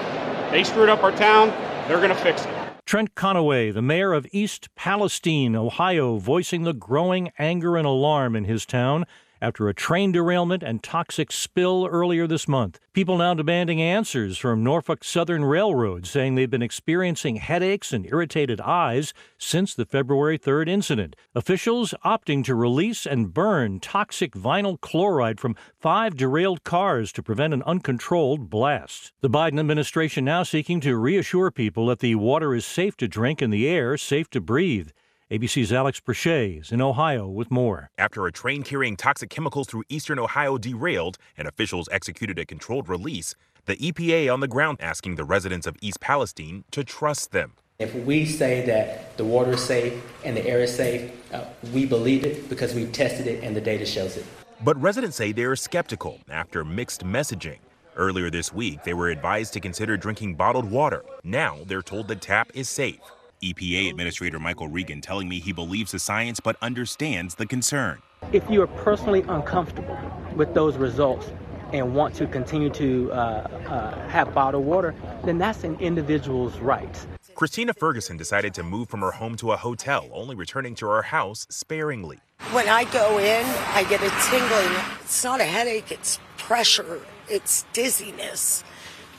They 0.51 0.63
screwed 0.63 0.89
up 0.89 1.03
our 1.03 1.11
town. 1.11 1.49
They're 1.87 1.97
going 1.97 2.09
to 2.09 2.15
fix 2.15 2.43
it. 2.43 2.56
Trent 2.88 3.15
Conaway, 3.15 3.74
the 3.74 3.82
mayor 3.82 4.13
of 4.13 4.25
East 4.32 4.74
Palestine, 4.74 5.58
Ohio, 5.58 6.20
voicing 6.20 6.63
the 6.63 6.72
growing 6.72 7.34
anger 7.38 7.75
and 7.75 7.86
alarm 7.86 8.34
in 8.34 8.46
his 8.46 8.65
town 8.65 9.06
after 9.41 9.67
a 9.67 9.74
train 9.74 10.12
derailment 10.12 10.63
and 10.63 10.84
toxic 10.84 11.32
spill 11.32 11.88
earlier 11.91 12.27
this 12.27 12.48
month. 12.48 12.79
People 12.94 13.17
now 13.17 13.34
demanding 13.34 13.82
answers 13.82 14.38
from 14.38 14.63
Norfolk 14.63 15.03
Southern 15.03 15.46
Railroad, 15.46 16.08
saying 16.08 16.36
they've 16.36 16.50
been 16.50 16.62
experiencing 16.62 17.36
headaches 17.36 17.94
and 17.94 18.06
irritated 18.08 18.60
eyes 18.62 19.13
since 19.38 19.74
the 19.75 19.86
February 19.86 20.39
3rd 20.39 20.67
incident. 20.67 21.15
Officials 21.36 21.94
opting 22.03 22.44
to 22.46 22.56
release 22.56 23.06
and 23.06 23.34
burn 23.34 23.79
toxic 23.79 24.34
vinyl 24.34 24.79
chloride 24.82 25.39
from 25.39 25.56
five 25.79 26.17
derailed 26.17 26.63
cars 26.63 27.12
to 27.12 27.22
prevent 27.22 27.53
an 27.53 27.63
uncontrolled 27.63 28.50
blast. 28.50 29.13
The 29.22 29.29
Biden 29.29 29.60
administration 29.60 30.25
now 30.25 30.44
seeking 30.44 30.79
to 30.82 30.98
reassure 30.98 31.51
people 31.51 31.88
that 31.88 32.00
the 32.00 32.15
water 32.15 32.56
is 32.56 32.65
safe 32.65 32.98
to 32.98 33.08
drink 33.08 33.41
and 33.41 33.53
the 33.53 33.67
air 33.67 33.98
safe 33.98 34.29
to 34.32 34.41
breathe. 34.41 34.89
ABC's 35.29 35.74
Alex 35.74 36.00
Presha 36.00 36.62
is 36.62 36.72
in 36.72 36.79
Ohio 36.79 37.27
with 37.27 37.51
more. 37.51 37.89
After 37.98 38.25
a 38.25 38.31
train 38.31 38.63
carrying 38.63 38.96
toxic 38.96 39.29
chemicals 39.29 39.67
through 39.67 39.84
eastern 39.89 40.19
Ohio 40.19 40.57
derailed 40.57 41.17
and 41.38 41.50
officials 41.50 41.89
executed 41.91 42.39
a 42.39 42.46
controlled 42.46 42.88
release, 42.88 43.36
the 43.65 43.75
EPA 43.75 44.34
on 44.34 44.39
the 44.39 44.48
ground 44.48 44.77
asking 44.79 45.15
the 45.15 45.25
residents 45.25 45.67
of 45.67 45.75
East 45.81 46.00
Palestine 46.00 46.63
to 46.72 46.81
trust 46.81 47.34
them. 47.34 47.55
If 47.77 47.93
we 47.93 48.25
say 48.25 48.65
that 48.67 49.17
the 49.17 49.25
water 49.25 49.51
is 49.55 49.62
safe 49.62 50.01
and 50.24 50.38
the 50.38 50.48
air 50.48 50.62
is 50.62 50.74
safe, 50.74 51.12
uh, 51.34 51.43
we 51.74 51.86
believe 51.86 52.25
it 52.25 52.48
because 52.48 52.74
we've 52.74 52.93
tested 52.93 53.27
it 53.27 53.43
and 53.43 53.53
the 53.53 53.60
data 53.60 53.86
shows 53.86 54.15
it. 54.15 54.25
But 54.63 54.81
residents 54.81 55.17
say 55.17 55.34
they 55.34 55.43
are 55.43 55.57
skeptical 55.57 56.22
after 56.29 56.63
mixed 56.63 57.03
messaging. 57.03 57.60
Earlier 57.98 58.29
this 58.29 58.53
week, 58.53 58.86
they 58.86 58.93
were 58.93 59.10
advised 59.10 59.51
to 59.53 59.60
consider 59.60 59.98
drinking 59.98 60.36
bottled 60.36 60.72
water. 60.72 61.03
Now 61.25 61.57
they're 61.65 61.81
told 61.81 62.07
the 62.07 62.15
tap 62.15 62.50
is 62.53 62.69
safe. 62.69 63.01
EPA 63.41 63.89
Administrator 63.89 64.39
Michael 64.39 64.67
Regan 64.67 65.01
telling 65.01 65.29
me 65.29 65.39
he 65.39 65.51
believes 65.51 65.91
the 65.91 66.00
science 66.00 66.39
but 66.39 66.56
understands 66.62 67.36
the 67.36 67.46
concern. 67.46 68.01
If 68.32 68.50
you 68.50 68.62
are 68.62 68.67
personally 68.67 69.24
uncomfortable 69.27 69.98
with 70.36 70.53
those 70.53 70.77
results 70.77 71.32
and 71.74 71.94
want 71.94 72.15
to 72.15 72.27
continue 72.27 72.70
to 72.72 73.12
uh, 73.12 73.15
uh, 73.15 74.08
have 74.10 74.34
bottled 74.34 74.65
water, 74.65 74.96
then 75.24 75.38
that's 75.38 75.63
an 75.63 75.75
individual's 75.79 76.58
right. 76.60 77.06
Christina 77.36 77.74
Ferguson 77.74 78.17
decided 78.17 78.53
to 78.56 78.63
move 78.63 78.89
from 78.89 79.01
her 79.01 79.12
home 79.12 79.36
to 79.38 79.51
a 79.51 79.58
hotel, 79.58 80.10
only 80.12 80.36
returning 80.36 80.74
to 80.75 80.88
her 80.88 81.03
house 81.03 81.46
sparingly. 81.50 82.20
When 82.51 82.67
I 82.67 82.86
go 82.86 83.20
in, 83.20 83.46
I 83.75 83.84
get 83.84 84.01
a 84.01 84.10
tingling. 84.29 84.84
It's 85.01 85.24
not 85.24 85.39
a 85.39 85.44
headache, 85.44 85.91
it's 85.91 86.20
pressure, 86.38 87.01
it's 87.27 87.65
dizziness, 87.74 88.63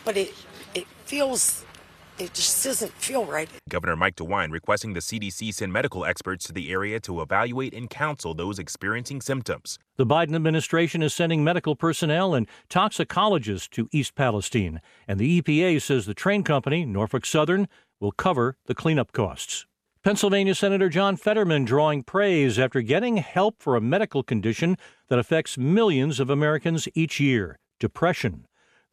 but 0.05 0.17
it 0.17 0.35
it 0.75 0.87
feels 1.05 1.65
it 2.19 2.35
just 2.35 2.65
doesn't 2.65 2.93
feel 2.93 3.25
right. 3.25 3.49
Governor 3.69 3.97
Mike 3.97 4.17
DeWine 4.17 4.51
requesting 4.51 4.93
the 4.93 5.01
CDC 5.01 5.55
send 5.55 5.73
medical 5.73 6.05
experts 6.05 6.45
to 6.47 6.53
the 6.53 6.71
area 6.71 7.01
to 7.01 7.21
evaluate 7.21 7.75
and 7.75 7.89
counsel 7.89 8.35
those 8.35 8.59
experiencing 8.59 9.21
symptoms. 9.21 9.79
The 9.97 10.07
Biden 10.07 10.35
administration 10.35 11.03
is 11.03 11.15
sending 11.15 11.45
medical 11.45 11.77
personnel 11.77 12.35
and 12.35 12.49
toxicologists 12.69 13.69
to 13.69 13.89
East 13.93 14.15
Palestine, 14.15 14.81
and 15.07 15.19
the 15.19 15.41
EPA 15.41 15.81
says 15.81 16.07
the 16.07 16.15
train 16.15 16.43
company, 16.43 16.85
Norfolk 16.85 17.25
Southern, 17.25 17.69
will 18.01 18.13
cover 18.13 18.57
the 18.67 18.75
cleanup 18.75 19.13
costs. 19.13 19.67
Pennsylvania 20.05 20.55
Senator 20.55 20.89
John 20.89 21.17
Fetterman 21.17 21.65
drawing 21.65 22.03
praise 22.03 22.59
after 22.59 22.81
getting 22.81 23.17
help 23.17 23.57
for 23.59 23.77
a 23.77 23.81
medical 23.81 24.23
condition 24.23 24.77
that 25.09 25.19
affects 25.19 25.59
millions 25.59 26.21
of 26.21 26.31
Americans 26.31 26.89
each 26.95 27.21
year 27.21 27.59
depression. 27.81 28.45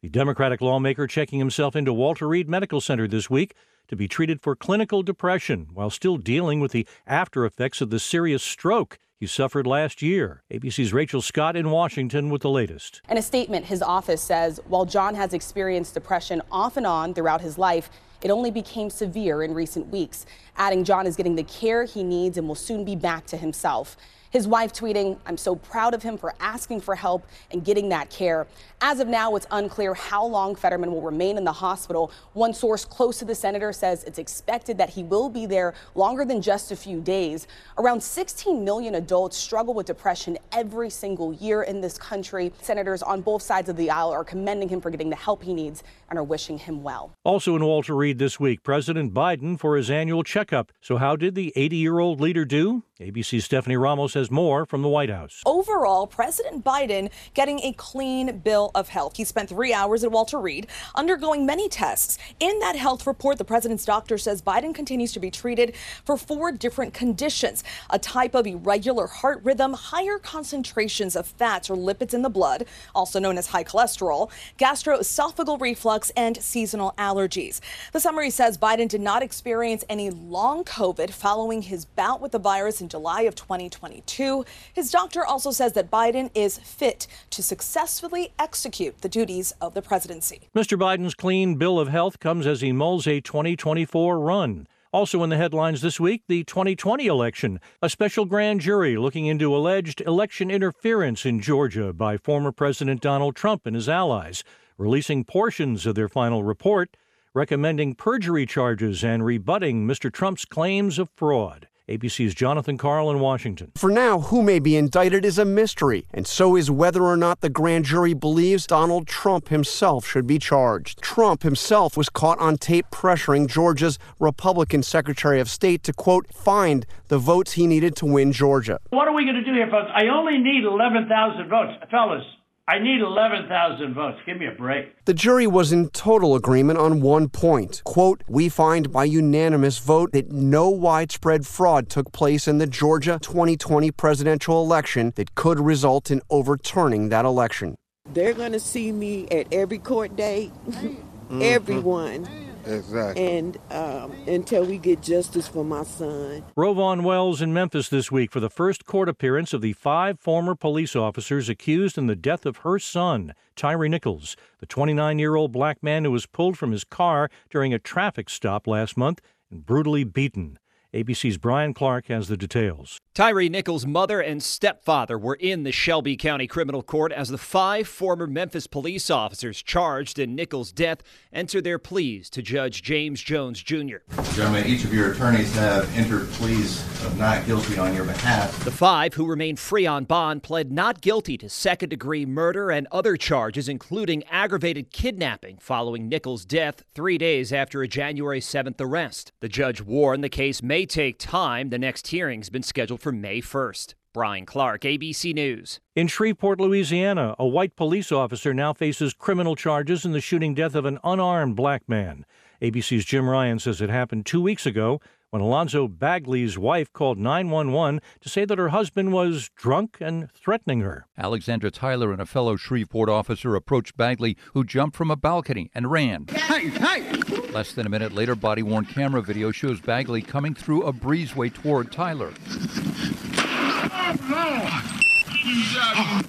The 0.02 0.10
Democratic 0.10 0.60
lawmaker 0.60 1.06
checking 1.06 1.38
himself 1.38 1.74
into 1.74 1.90
Walter 1.90 2.28
Reed 2.28 2.50
Medical 2.50 2.82
Center 2.82 3.08
this 3.08 3.30
week 3.30 3.54
to 3.88 3.96
be 3.96 4.06
treated 4.06 4.42
for 4.42 4.54
clinical 4.54 5.02
depression 5.02 5.68
while 5.72 5.88
still 5.88 6.18
dealing 6.18 6.60
with 6.60 6.72
the 6.72 6.86
after 7.06 7.46
effects 7.46 7.80
of 7.80 7.88
the 7.88 7.98
serious 7.98 8.42
stroke 8.42 8.98
he 9.18 9.26
suffered 9.26 9.66
last 9.66 10.02
year. 10.02 10.42
ABC's 10.52 10.92
Rachel 10.92 11.22
Scott 11.22 11.56
in 11.56 11.70
Washington 11.70 12.28
with 12.28 12.42
the 12.42 12.50
latest. 12.50 13.00
In 13.08 13.16
a 13.16 13.22
statement, 13.22 13.64
his 13.64 13.80
office 13.80 14.20
says 14.20 14.60
while 14.66 14.84
John 14.84 15.14
has 15.14 15.32
experienced 15.32 15.94
depression 15.94 16.42
off 16.52 16.76
and 16.76 16.86
on 16.86 17.14
throughout 17.14 17.40
his 17.40 17.56
life, 17.56 17.88
it 18.22 18.30
only 18.30 18.50
became 18.50 18.90
severe 18.90 19.42
in 19.42 19.54
recent 19.54 19.86
weeks, 19.88 20.26
adding 20.58 20.84
John 20.84 21.06
is 21.06 21.16
getting 21.16 21.36
the 21.36 21.44
care 21.44 21.84
he 21.84 22.02
needs 22.02 22.36
and 22.36 22.46
will 22.46 22.54
soon 22.54 22.84
be 22.84 22.96
back 22.96 23.24
to 23.26 23.38
himself. 23.38 23.96
His 24.36 24.46
wife 24.46 24.74
tweeting, 24.74 25.16
I'm 25.24 25.38
so 25.38 25.56
proud 25.56 25.94
of 25.94 26.02
him 26.02 26.18
for 26.18 26.34
asking 26.40 26.82
for 26.82 26.94
help 26.94 27.26
and 27.50 27.64
getting 27.64 27.88
that 27.88 28.10
care. 28.10 28.46
As 28.82 29.00
of 29.00 29.08
now, 29.08 29.34
it's 29.34 29.46
unclear 29.50 29.94
how 29.94 30.26
long 30.26 30.54
Fetterman 30.54 30.92
will 30.92 31.00
remain 31.00 31.38
in 31.38 31.44
the 31.44 31.52
hospital. 31.52 32.12
One 32.34 32.52
source 32.52 32.84
close 32.84 33.18
to 33.20 33.24
the 33.24 33.34
senator 33.34 33.72
says 33.72 34.04
it's 34.04 34.18
expected 34.18 34.76
that 34.76 34.90
he 34.90 35.02
will 35.02 35.30
be 35.30 35.46
there 35.46 35.72
longer 35.94 36.26
than 36.26 36.42
just 36.42 36.70
a 36.70 36.76
few 36.76 37.00
days. 37.00 37.46
Around 37.78 38.02
16 38.02 38.62
million 38.62 38.96
adults 38.96 39.38
struggle 39.38 39.72
with 39.72 39.86
depression 39.86 40.36
every 40.52 40.90
single 40.90 41.32
year 41.32 41.62
in 41.62 41.80
this 41.80 41.96
country. 41.96 42.52
Senators 42.60 43.02
on 43.02 43.22
both 43.22 43.40
sides 43.40 43.70
of 43.70 43.78
the 43.78 43.88
aisle 43.88 44.12
are 44.12 44.22
commending 44.22 44.68
him 44.68 44.82
for 44.82 44.90
getting 44.90 45.08
the 45.08 45.16
help 45.16 45.42
he 45.42 45.54
needs 45.54 45.82
and 46.10 46.18
are 46.18 46.24
wishing 46.24 46.58
him 46.58 46.82
well. 46.82 47.10
Also 47.24 47.56
in 47.56 47.64
Walter 47.64 47.96
Reed 47.96 48.18
this 48.18 48.38
week, 48.38 48.62
President 48.62 49.14
Biden 49.14 49.58
for 49.58 49.78
his 49.78 49.90
annual 49.90 50.22
checkup. 50.22 50.72
So, 50.82 50.98
how 50.98 51.16
did 51.16 51.34
the 51.34 51.54
80 51.56 51.76
year 51.76 52.00
old 52.00 52.20
leader 52.20 52.44
do? 52.44 52.82
ABC's 52.98 53.44
Stephanie 53.44 53.76
Ramos 53.76 54.14
has 54.14 54.30
more 54.30 54.64
from 54.64 54.80
the 54.80 54.88
White 54.88 55.10
House. 55.10 55.42
Overall, 55.44 56.06
President 56.06 56.64
Biden 56.64 57.10
getting 57.34 57.60
a 57.60 57.74
clean 57.74 58.38
bill 58.38 58.70
of 58.74 58.88
health. 58.88 59.18
He 59.18 59.24
spent 59.24 59.50
three 59.50 59.74
hours 59.74 60.02
at 60.02 60.10
Walter 60.10 60.38
Reed 60.38 60.66
undergoing 60.94 61.44
many 61.44 61.68
tests. 61.68 62.16
In 62.40 62.58
that 62.60 62.74
health 62.74 63.06
report, 63.06 63.36
the 63.36 63.44
president's 63.44 63.84
doctor 63.84 64.16
says 64.16 64.40
Biden 64.40 64.74
continues 64.74 65.12
to 65.12 65.20
be 65.20 65.30
treated 65.30 65.74
for 66.06 66.16
four 66.16 66.52
different 66.52 66.94
conditions 66.94 67.62
a 67.90 67.98
type 67.98 68.34
of 68.34 68.46
irregular 68.46 69.06
heart 69.06 69.42
rhythm, 69.44 69.74
higher 69.74 70.18
concentrations 70.18 71.16
of 71.16 71.26
fats 71.26 71.68
or 71.68 71.76
lipids 71.76 72.14
in 72.14 72.22
the 72.22 72.30
blood, 72.30 72.64
also 72.94 73.20
known 73.20 73.36
as 73.36 73.48
high 73.48 73.64
cholesterol, 73.64 74.30
gastroesophageal 74.58 75.60
reflux, 75.60 76.08
and 76.16 76.42
seasonal 76.42 76.94
allergies. 76.96 77.60
The 77.92 78.00
summary 78.00 78.30
says 78.30 78.56
Biden 78.56 78.88
did 78.88 79.02
not 79.02 79.22
experience 79.22 79.84
any 79.90 80.08
long 80.08 80.64
COVID 80.64 81.10
following 81.10 81.60
his 81.60 81.84
bout 81.84 82.22
with 82.22 82.32
the 82.32 82.38
virus 82.38 82.80
in 82.86 82.88
July 82.88 83.22
of 83.22 83.34
2022. 83.34 84.44
His 84.72 84.92
doctor 84.92 85.26
also 85.26 85.50
says 85.50 85.72
that 85.72 85.90
Biden 85.90 86.30
is 86.36 86.58
fit 86.58 87.08
to 87.30 87.42
successfully 87.42 88.32
execute 88.38 89.00
the 89.00 89.08
duties 89.08 89.52
of 89.60 89.74
the 89.74 89.82
presidency. 89.82 90.48
Mr. 90.54 90.78
Biden's 90.78 91.14
clean 91.14 91.56
bill 91.56 91.80
of 91.80 91.88
health 91.88 92.20
comes 92.20 92.46
as 92.46 92.60
he 92.60 92.70
mulls 92.70 93.08
a 93.08 93.20
2024 93.20 94.20
run. 94.20 94.68
Also 94.92 95.24
in 95.24 95.30
the 95.30 95.36
headlines 95.36 95.80
this 95.80 95.98
week, 95.98 96.22
the 96.28 96.44
2020 96.44 97.06
election. 97.06 97.60
A 97.82 97.90
special 97.90 98.24
grand 98.24 98.60
jury 98.60 98.96
looking 98.96 99.26
into 99.26 99.54
alleged 99.54 100.00
election 100.02 100.48
interference 100.48 101.26
in 101.26 101.40
Georgia 101.40 101.92
by 101.92 102.16
former 102.16 102.52
President 102.52 103.00
Donald 103.00 103.34
Trump 103.34 103.66
and 103.66 103.74
his 103.74 103.88
allies, 103.88 104.44
releasing 104.78 105.24
portions 105.24 105.86
of 105.86 105.96
their 105.96 106.08
final 106.08 106.44
report, 106.44 106.96
recommending 107.34 107.94
perjury 107.96 108.46
charges 108.46 109.02
and 109.02 109.24
rebutting 109.24 109.86
Mr. 109.88 110.10
Trump's 110.10 110.44
claims 110.44 111.00
of 111.00 111.10
fraud. 111.16 111.66
ABC's 111.88 112.34
Jonathan 112.34 112.76
Karl 112.76 113.12
in 113.12 113.20
Washington. 113.20 113.70
For 113.76 113.90
now, 113.90 114.18
who 114.18 114.42
may 114.42 114.58
be 114.58 114.74
indicted 114.76 115.24
is 115.24 115.38
a 115.38 115.44
mystery, 115.44 116.08
and 116.12 116.26
so 116.26 116.56
is 116.56 116.68
whether 116.68 117.04
or 117.04 117.16
not 117.16 117.42
the 117.42 117.48
grand 117.48 117.84
jury 117.84 118.12
believes 118.12 118.66
Donald 118.66 119.06
Trump 119.06 119.50
himself 119.50 120.04
should 120.04 120.26
be 120.26 120.40
charged. 120.40 121.00
Trump 121.00 121.44
himself 121.44 121.96
was 121.96 122.08
caught 122.08 122.40
on 122.40 122.58
tape 122.58 122.86
pressuring 122.90 123.46
Georgia's 123.46 124.00
Republican 124.18 124.82
Secretary 124.82 125.38
of 125.38 125.48
State 125.48 125.84
to, 125.84 125.92
quote, 125.92 126.26
find 126.34 126.86
the 127.06 127.18
votes 127.18 127.52
he 127.52 127.68
needed 127.68 127.94
to 127.94 128.04
win 128.04 128.32
Georgia. 128.32 128.80
What 128.90 129.06
are 129.06 129.14
we 129.14 129.22
going 129.22 129.36
to 129.36 129.44
do 129.44 129.52
here, 129.52 129.70
folks? 129.70 129.90
I 129.94 130.08
only 130.08 130.38
need 130.38 130.64
11,000 130.64 131.48
votes. 131.48 131.74
Fellas, 131.88 132.24
I 132.68 132.80
need 132.80 133.00
11,000 133.00 133.94
votes. 133.94 134.18
Give 134.26 134.40
me 134.40 134.46
a 134.46 134.50
break. 134.50 135.04
The 135.04 135.14
jury 135.14 135.46
was 135.46 135.70
in 135.70 135.88
total 135.90 136.34
agreement 136.34 136.80
on 136.80 137.00
one 137.00 137.28
point. 137.28 137.80
Quote, 137.84 138.24
We 138.26 138.48
find 138.48 138.90
by 138.90 139.04
unanimous 139.04 139.78
vote 139.78 140.10
that 140.14 140.32
no 140.32 140.68
widespread 140.68 141.46
fraud 141.46 141.88
took 141.88 142.10
place 142.10 142.48
in 142.48 142.58
the 142.58 142.66
Georgia 142.66 143.20
2020 143.22 143.92
presidential 143.92 144.60
election 144.64 145.12
that 145.14 145.36
could 145.36 145.60
result 145.60 146.10
in 146.10 146.20
overturning 146.28 147.08
that 147.10 147.24
election. 147.24 147.76
They're 148.12 148.34
going 148.34 148.50
to 148.50 148.60
see 148.60 148.90
me 148.90 149.28
at 149.28 149.46
every 149.52 149.78
court 149.78 150.16
date, 150.16 150.50
everyone. 151.40 152.45
Exactly. 152.66 153.38
And 153.38 153.58
um, 153.70 154.12
until 154.26 154.64
we 154.64 154.78
get 154.78 155.02
justice 155.02 155.46
for 155.46 155.64
my 155.64 155.84
son. 155.84 156.44
RowVaughn 156.56 157.02
Wells 157.02 157.40
in 157.40 157.52
Memphis 157.52 157.88
this 157.88 158.10
week 158.10 158.32
for 158.32 158.40
the 158.40 158.50
first 158.50 158.84
court 158.84 159.08
appearance 159.08 159.52
of 159.52 159.60
the 159.60 159.72
five 159.72 160.18
former 160.18 160.54
police 160.54 160.96
officers 160.96 161.48
accused 161.48 161.96
in 161.96 162.06
the 162.06 162.16
death 162.16 162.44
of 162.44 162.58
her 162.58 162.78
son, 162.78 163.32
Tyre 163.54 163.88
Nichols, 163.88 164.36
the 164.58 164.66
29 164.66 165.18
year 165.18 165.36
old 165.36 165.52
black 165.52 165.82
man 165.82 166.04
who 166.04 166.10
was 166.10 166.26
pulled 166.26 166.58
from 166.58 166.72
his 166.72 166.84
car 166.84 167.30
during 167.50 167.72
a 167.72 167.78
traffic 167.78 168.28
stop 168.28 168.66
last 168.66 168.96
month 168.96 169.20
and 169.50 169.64
brutally 169.64 170.04
beaten. 170.04 170.58
ABC's 170.92 171.38
Brian 171.38 171.74
Clark 171.74 172.06
has 172.06 172.28
the 172.28 172.36
details. 172.36 173.00
Tyre 173.16 173.48
Nichols' 173.48 173.86
mother 173.86 174.20
and 174.20 174.42
stepfather 174.42 175.16
were 175.16 175.36
in 175.36 175.62
the 175.62 175.72
Shelby 175.72 176.18
County 176.18 176.46
Criminal 176.46 176.82
Court 176.82 177.12
as 177.12 177.30
the 177.30 177.38
five 177.38 177.88
former 177.88 178.26
Memphis 178.26 178.66
police 178.66 179.08
officers 179.08 179.62
charged 179.62 180.18
in 180.18 180.34
Nichols' 180.34 180.70
death 180.70 180.98
enter 181.32 181.62
their 181.62 181.78
pleas 181.78 182.28
to 182.28 182.42
Judge 182.42 182.82
James 182.82 183.22
Jones 183.22 183.62
Jr. 183.62 184.04
Gentlemen, 184.34 184.66
each 184.66 184.84
of 184.84 184.92
your 184.92 185.12
attorneys 185.12 185.54
have 185.54 185.90
entered 185.96 186.28
pleas 186.32 186.82
of 187.06 187.18
not 187.18 187.46
guilty 187.46 187.78
on 187.78 187.94
your 187.94 188.04
behalf. 188.04 188.62
The 188.66 188.70
five, 188.70 189.14
who 189.14 189.24
remain 189.24 189.56
free 189.56 189.86
on 189.86 190.04
bond, 190.04 190.42
pled 190.42 190.70
not 190.70 191.00
guilty 191.00 191.38
to 191.38 191.48
second 191.48 191.88
degree 191.88 192.26
murder 192.26 192.70
and 192.70 192.86
other 192.92 193.16
charges, 193.16 193.66
including 193.66 194.24
aggravated 194.24 194.90
kidnapping 194.90 195.56
following 195.56 196.06
Nichols' 196.06 196.44
death 196.44 196.84
three 196.94 197.16
days 197.16 197.50
after 197.50 197.80
a 197.80 197.88
January 197.88 198.40
7th 198.40 198.78
arrest. 198.78 199.32
The 199.40 199.48
judge 199.48 199.80
warned 199.80 200.22
the 200.22 200.28
case 200.28 200.62
may 200.62 200.84
take 200.84 201.18
time. 201.18 201.70
The 201.70 201.78
next 201.78 202.08
hearing's 202.08 202.50
been 202.50 202.62
scheduled 202.62 203.00
for 203.06 203.12
May 203.12 203.40
1st. 203.40 203.94
Brian 204.12 204.44
Clark, 204.44 204.80
ABC 204.80 205.32
News. 205.32 205.78
In 205.94 206.08
Shreveport, 206.08 206.58
Louisiana, 206.58 207.36
a 207.38 207.46
white 207.46 207.76
police 207.76 208.10
officer 208.10 208.52
now 208.52 208.72
faces 208.72 209.14
criminal 209.14 209.54
charges 209.54 210.04
in 210.04 210.10
the 210.10 210.20
shooting 210.20 210.54
death 210.54 210.74
of 210.74 210.84
an 210.84 210.98
unarmed 211.04 211.54
black 211.54 211.88
man. 211.88 212.26
ABC's 212.60 213.04
Jim 213.04 213.28
Ryan 213.28 213.60
says 213.60 213.80
it 213.80 213.90
happened 213.90 214.26
two 214.26 214.40
weeks 214.40 214.66
ago 214.66 215.00
when 215.30 215.40
Alonzo 215.40 215.86
Bagley's 215.86 216.58
wife 216.58 216.92
called 216.92 217.16
911 217.16 218.00
to 218.22 218.28
say 218.28 218.44
that 218.44 218.58
her 218.58 218.70
husband 218.70 219.12
was 219.12 219.50
drunk 219.54 219.98
and 220.00 220.32
threatening 220.32 220.80
her. 220.80 221.06
Alexander 221.16 221.70
Tyler 221.70 222.10
and 222.10 222.20
a 222.20 222.26
fellow 222.26 222.56
Shreveport 222.56 223.08
officer 223.08 223.54
approached 223.54 223.96
Bagley, 223.96 224.36
who 224.52 224.64
jumped 224.64 224.96
from 224.96 225.12
a 225.12 225.16
balcony 225.16 225.70
and 225.72 225.92
ran. 225.92 226.26
Hey, 226.26 226.70
hey! 226.70 227.05
Less 227.52 227.72
than 227.72 227.86
a 227.86 227.88
minute 227.88 228.12
later, 228.12 228.34
body 228.34 228.62
worn 228.62 228.84
camera 228.84 229.22
video 229.22 229.50
shows 229.50 229.80
Bagley 229.80 230.22
coming 230.22 230.54
through 230.54 230.82
a 230.82 230.92
breezeway 230.92 231.52
toward 231.52 231.90
Tyler. 231.90 232.32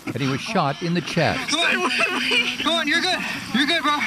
And 0.05 0.21
he 0.21 0.27
was 0.27 0.41
shot 0.41 0.81
in 0.81 0.93
the 0.93 1.01
chest. 1.01 1.51
Stay 1.51 1.77
with 1.77 1.91
me. 2.29 2.57
Come 2.57 2.73
on, 2.73 2.87
you're 2.87 3.01
good. 3.01 3.19
You're 3.53 3.67
good, 3.67 3.83
bro. 3.83 3.99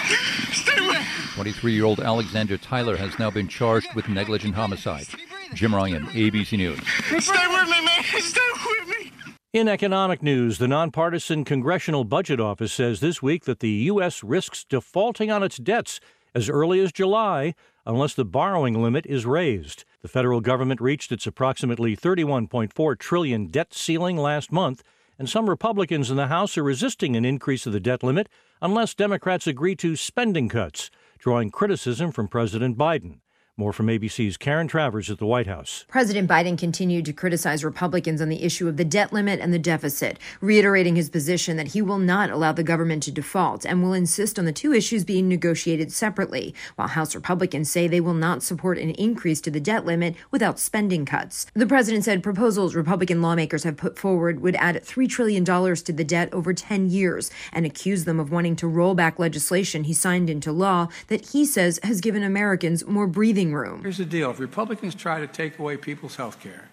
Stay 0.53 0.81
with 0.81 0.99
me. 0.99 1.05
23 1.35 1.73
year 1.73 1.85
old 1.85 2.01
Alexander 2.01 2.57
Tyler 2.57 2.97
has 2.97 3.19
now 3.19 3.31
been 3.31 3.49
charged 3.49 3.95
with 3.95 4.09
negligent 4.09 4.55
homicide. 4.55 5.07
Jim 5.55 5.75
Ryan, 5.75 6.07
ABC 6.07 6.57
News. 6.57 6.79
Stay 7.23 7.47
with 7.49 7.69
me, 7.69 7.85
man. 7.85 8.03
Stay 8.21 8.41
with 8.67 8.89
me. 8.89 9.13
In 9.53 9.69
economic 9.69 10.23
news, 10.23 10.59
the 10.59 10.69
nonpartisan 10.69 11.45
Congressional 11.45 12.05
Budget 12.05 12.39
Office 12.39 12.73
says 12.73 13.01
this 13.01 13.21
week 13.21 13.45
that 13.47 13.61
the 13.61 13.71
U.S. 13.71 14.23
risks 14.23 14.65
defaulting 14.65 15.31
on 15.31 15.43
its 15.43 15.57
debts 15.57 15.99
as 16.35 16.49
early 16.49 16.81
as 16.81 16.93
July 16.93 17.55
unless 17.87 18.15
the 18.15 18.25
borrowing 18.25 18.81
limit 18.81 19.07
is 19.07 19.27
raised. 19.27 19.85
The 20.03 20.09
federal 20.09 20.41
government 20.41 20.81
reached 20.81 21.13
its 21.13 21.27
approximately 21.27 21.97
31.4 21.97 22.99
trillion 22.99 23.47
debt 23.47 23.75
ceiling 23.75 24.17
last 24.17 24.53
month, 24.53 24.83
and 25.19 25.29
some 25.29 25.51
Republicans 25.51 26.11
in 26.11 26.17
the 26.17 26.29
House 26.29 26.57
are 26.57 26.63
resisting 26.63 27.17
an 27.17 27.25
increase 27.25 27.67
of 27.67 27.73
the 27.73 27.81
debt 27.81 28.03
limit 28.03 28.29
unless 28.63 28.95
Democrats 28.95 29.47
agree 29.47 29.75
to 29.77 29.97
spending 29.97 30.49
cuts, 30.49 30.91
drawing 31.19 31.51
criticism 31.51 32.13
from 32.13 32.29
President 32.29 32.79
Biden. 32.79 33.19
More 33.61 33.75
from 33.75 33.89
ABC's 33.89 34.39
Karen 34.39 34.69
Travers 34.69 35.11
at 35.11 35.19
the 35.19 35.27
White 35.27 35.47
House. 35.47 35.85
President 35.87 36.27
Biden 36.27 36.57
continued 36.57 37.05
to 37.05 37.13
criticize 37.13 37.63
Republicans 37.63 38.23
on 38.23 38.31
the 38.31 38.43
issue 38.43 38.67
of 38.69 38.79
the 38.79 38.87
debt 38.87 39.13
limit 39.13 39.39
and 39.39 39.53
the 39.53 39.59
deficit, 39.59 40.19
reiterating 40.41 40.97
his 40.97 41.11
position 41.11 41.59
that 41.59 41.73
he 41.75 41.83
will 41.83 41.99
not 41.99 42.31
allow 42.31 42.53
the 42.53 42.63
government 42.63 43.03
to 43.03 43.11
default 43.11 43.67
and 43.67 43.83
will 43.83 43.93
insist 43.93 44.39
on 44.39 44.47
the 44.47 44.51
two 44.53 44.73
issues 44.73 45.05
being 45.05 45.29
negotiated 45.29 45.93
separately, 45.93 46.55
while 46.77 46.89
House 46.89 47.15
Republicans 47.15 47.71
say 47.71 47.87
they 47.87 48.01
will 48.01 48.15
not 48.15 48.43
support 48.43 48.79
an 48.79 48.93
increase 48.93 49.43
to 49.43 49.51
the 49.51 49.61
debt 49.61 49.85
limit 49.85 50.15
without 50.31 50.59
spending 50.59 51.05
cuts. 51.05 51.47
The 51.53 51.67
president 51.67 52.05
said 52.07 52.23
proposals 52.23 52.75
Republican 52.75 53.21
lawmakers 53.21 53.65
have 53.65 53.77
put 53.77 53.99
forward 53.99 54.41
would 54.41 54.57
add 54.57 54.83
$3 54.83 55.07
trillion 55.07 55.45
to 55.45 55.93
the 55.93 56.03
debt 56.03 56.33
over 56.33 56.55
10 56.55 56.89
years 56.89 57.31
and 57.53 57.67
accused 57.67 58.07
them 58.07 58.21
of 58.21 58.33
wanting 58.33 58.57
to 58.57 58.67
roll 58.67 58.95
back 58.95 59.19
legislation 59.19 59.85
he 59.85 59.93
signed 59.93 60.31
into 60.31 60.51
law 60.51 60.89
that 61.09 61.33
he 61.33 61.45
says 61.45 61.79
has 61.83 62.01
given 62.01 62.23
Americans 62.23 62.87
more 62.87 63.07
breathing 63.07 63.50
room. 63.53 63.83
Here's 63.83 63.99
the 63.99 64.05
deal 64.05 64.31
if 64.31 64.41
Republicans 64.41 64.95
try 64.95 65.21
to 65.21 65.27
take 65.27 65.59
away 65.59 65.77
people's 65.77 66.17
health 66.17 66.41
care, 66.41 66.69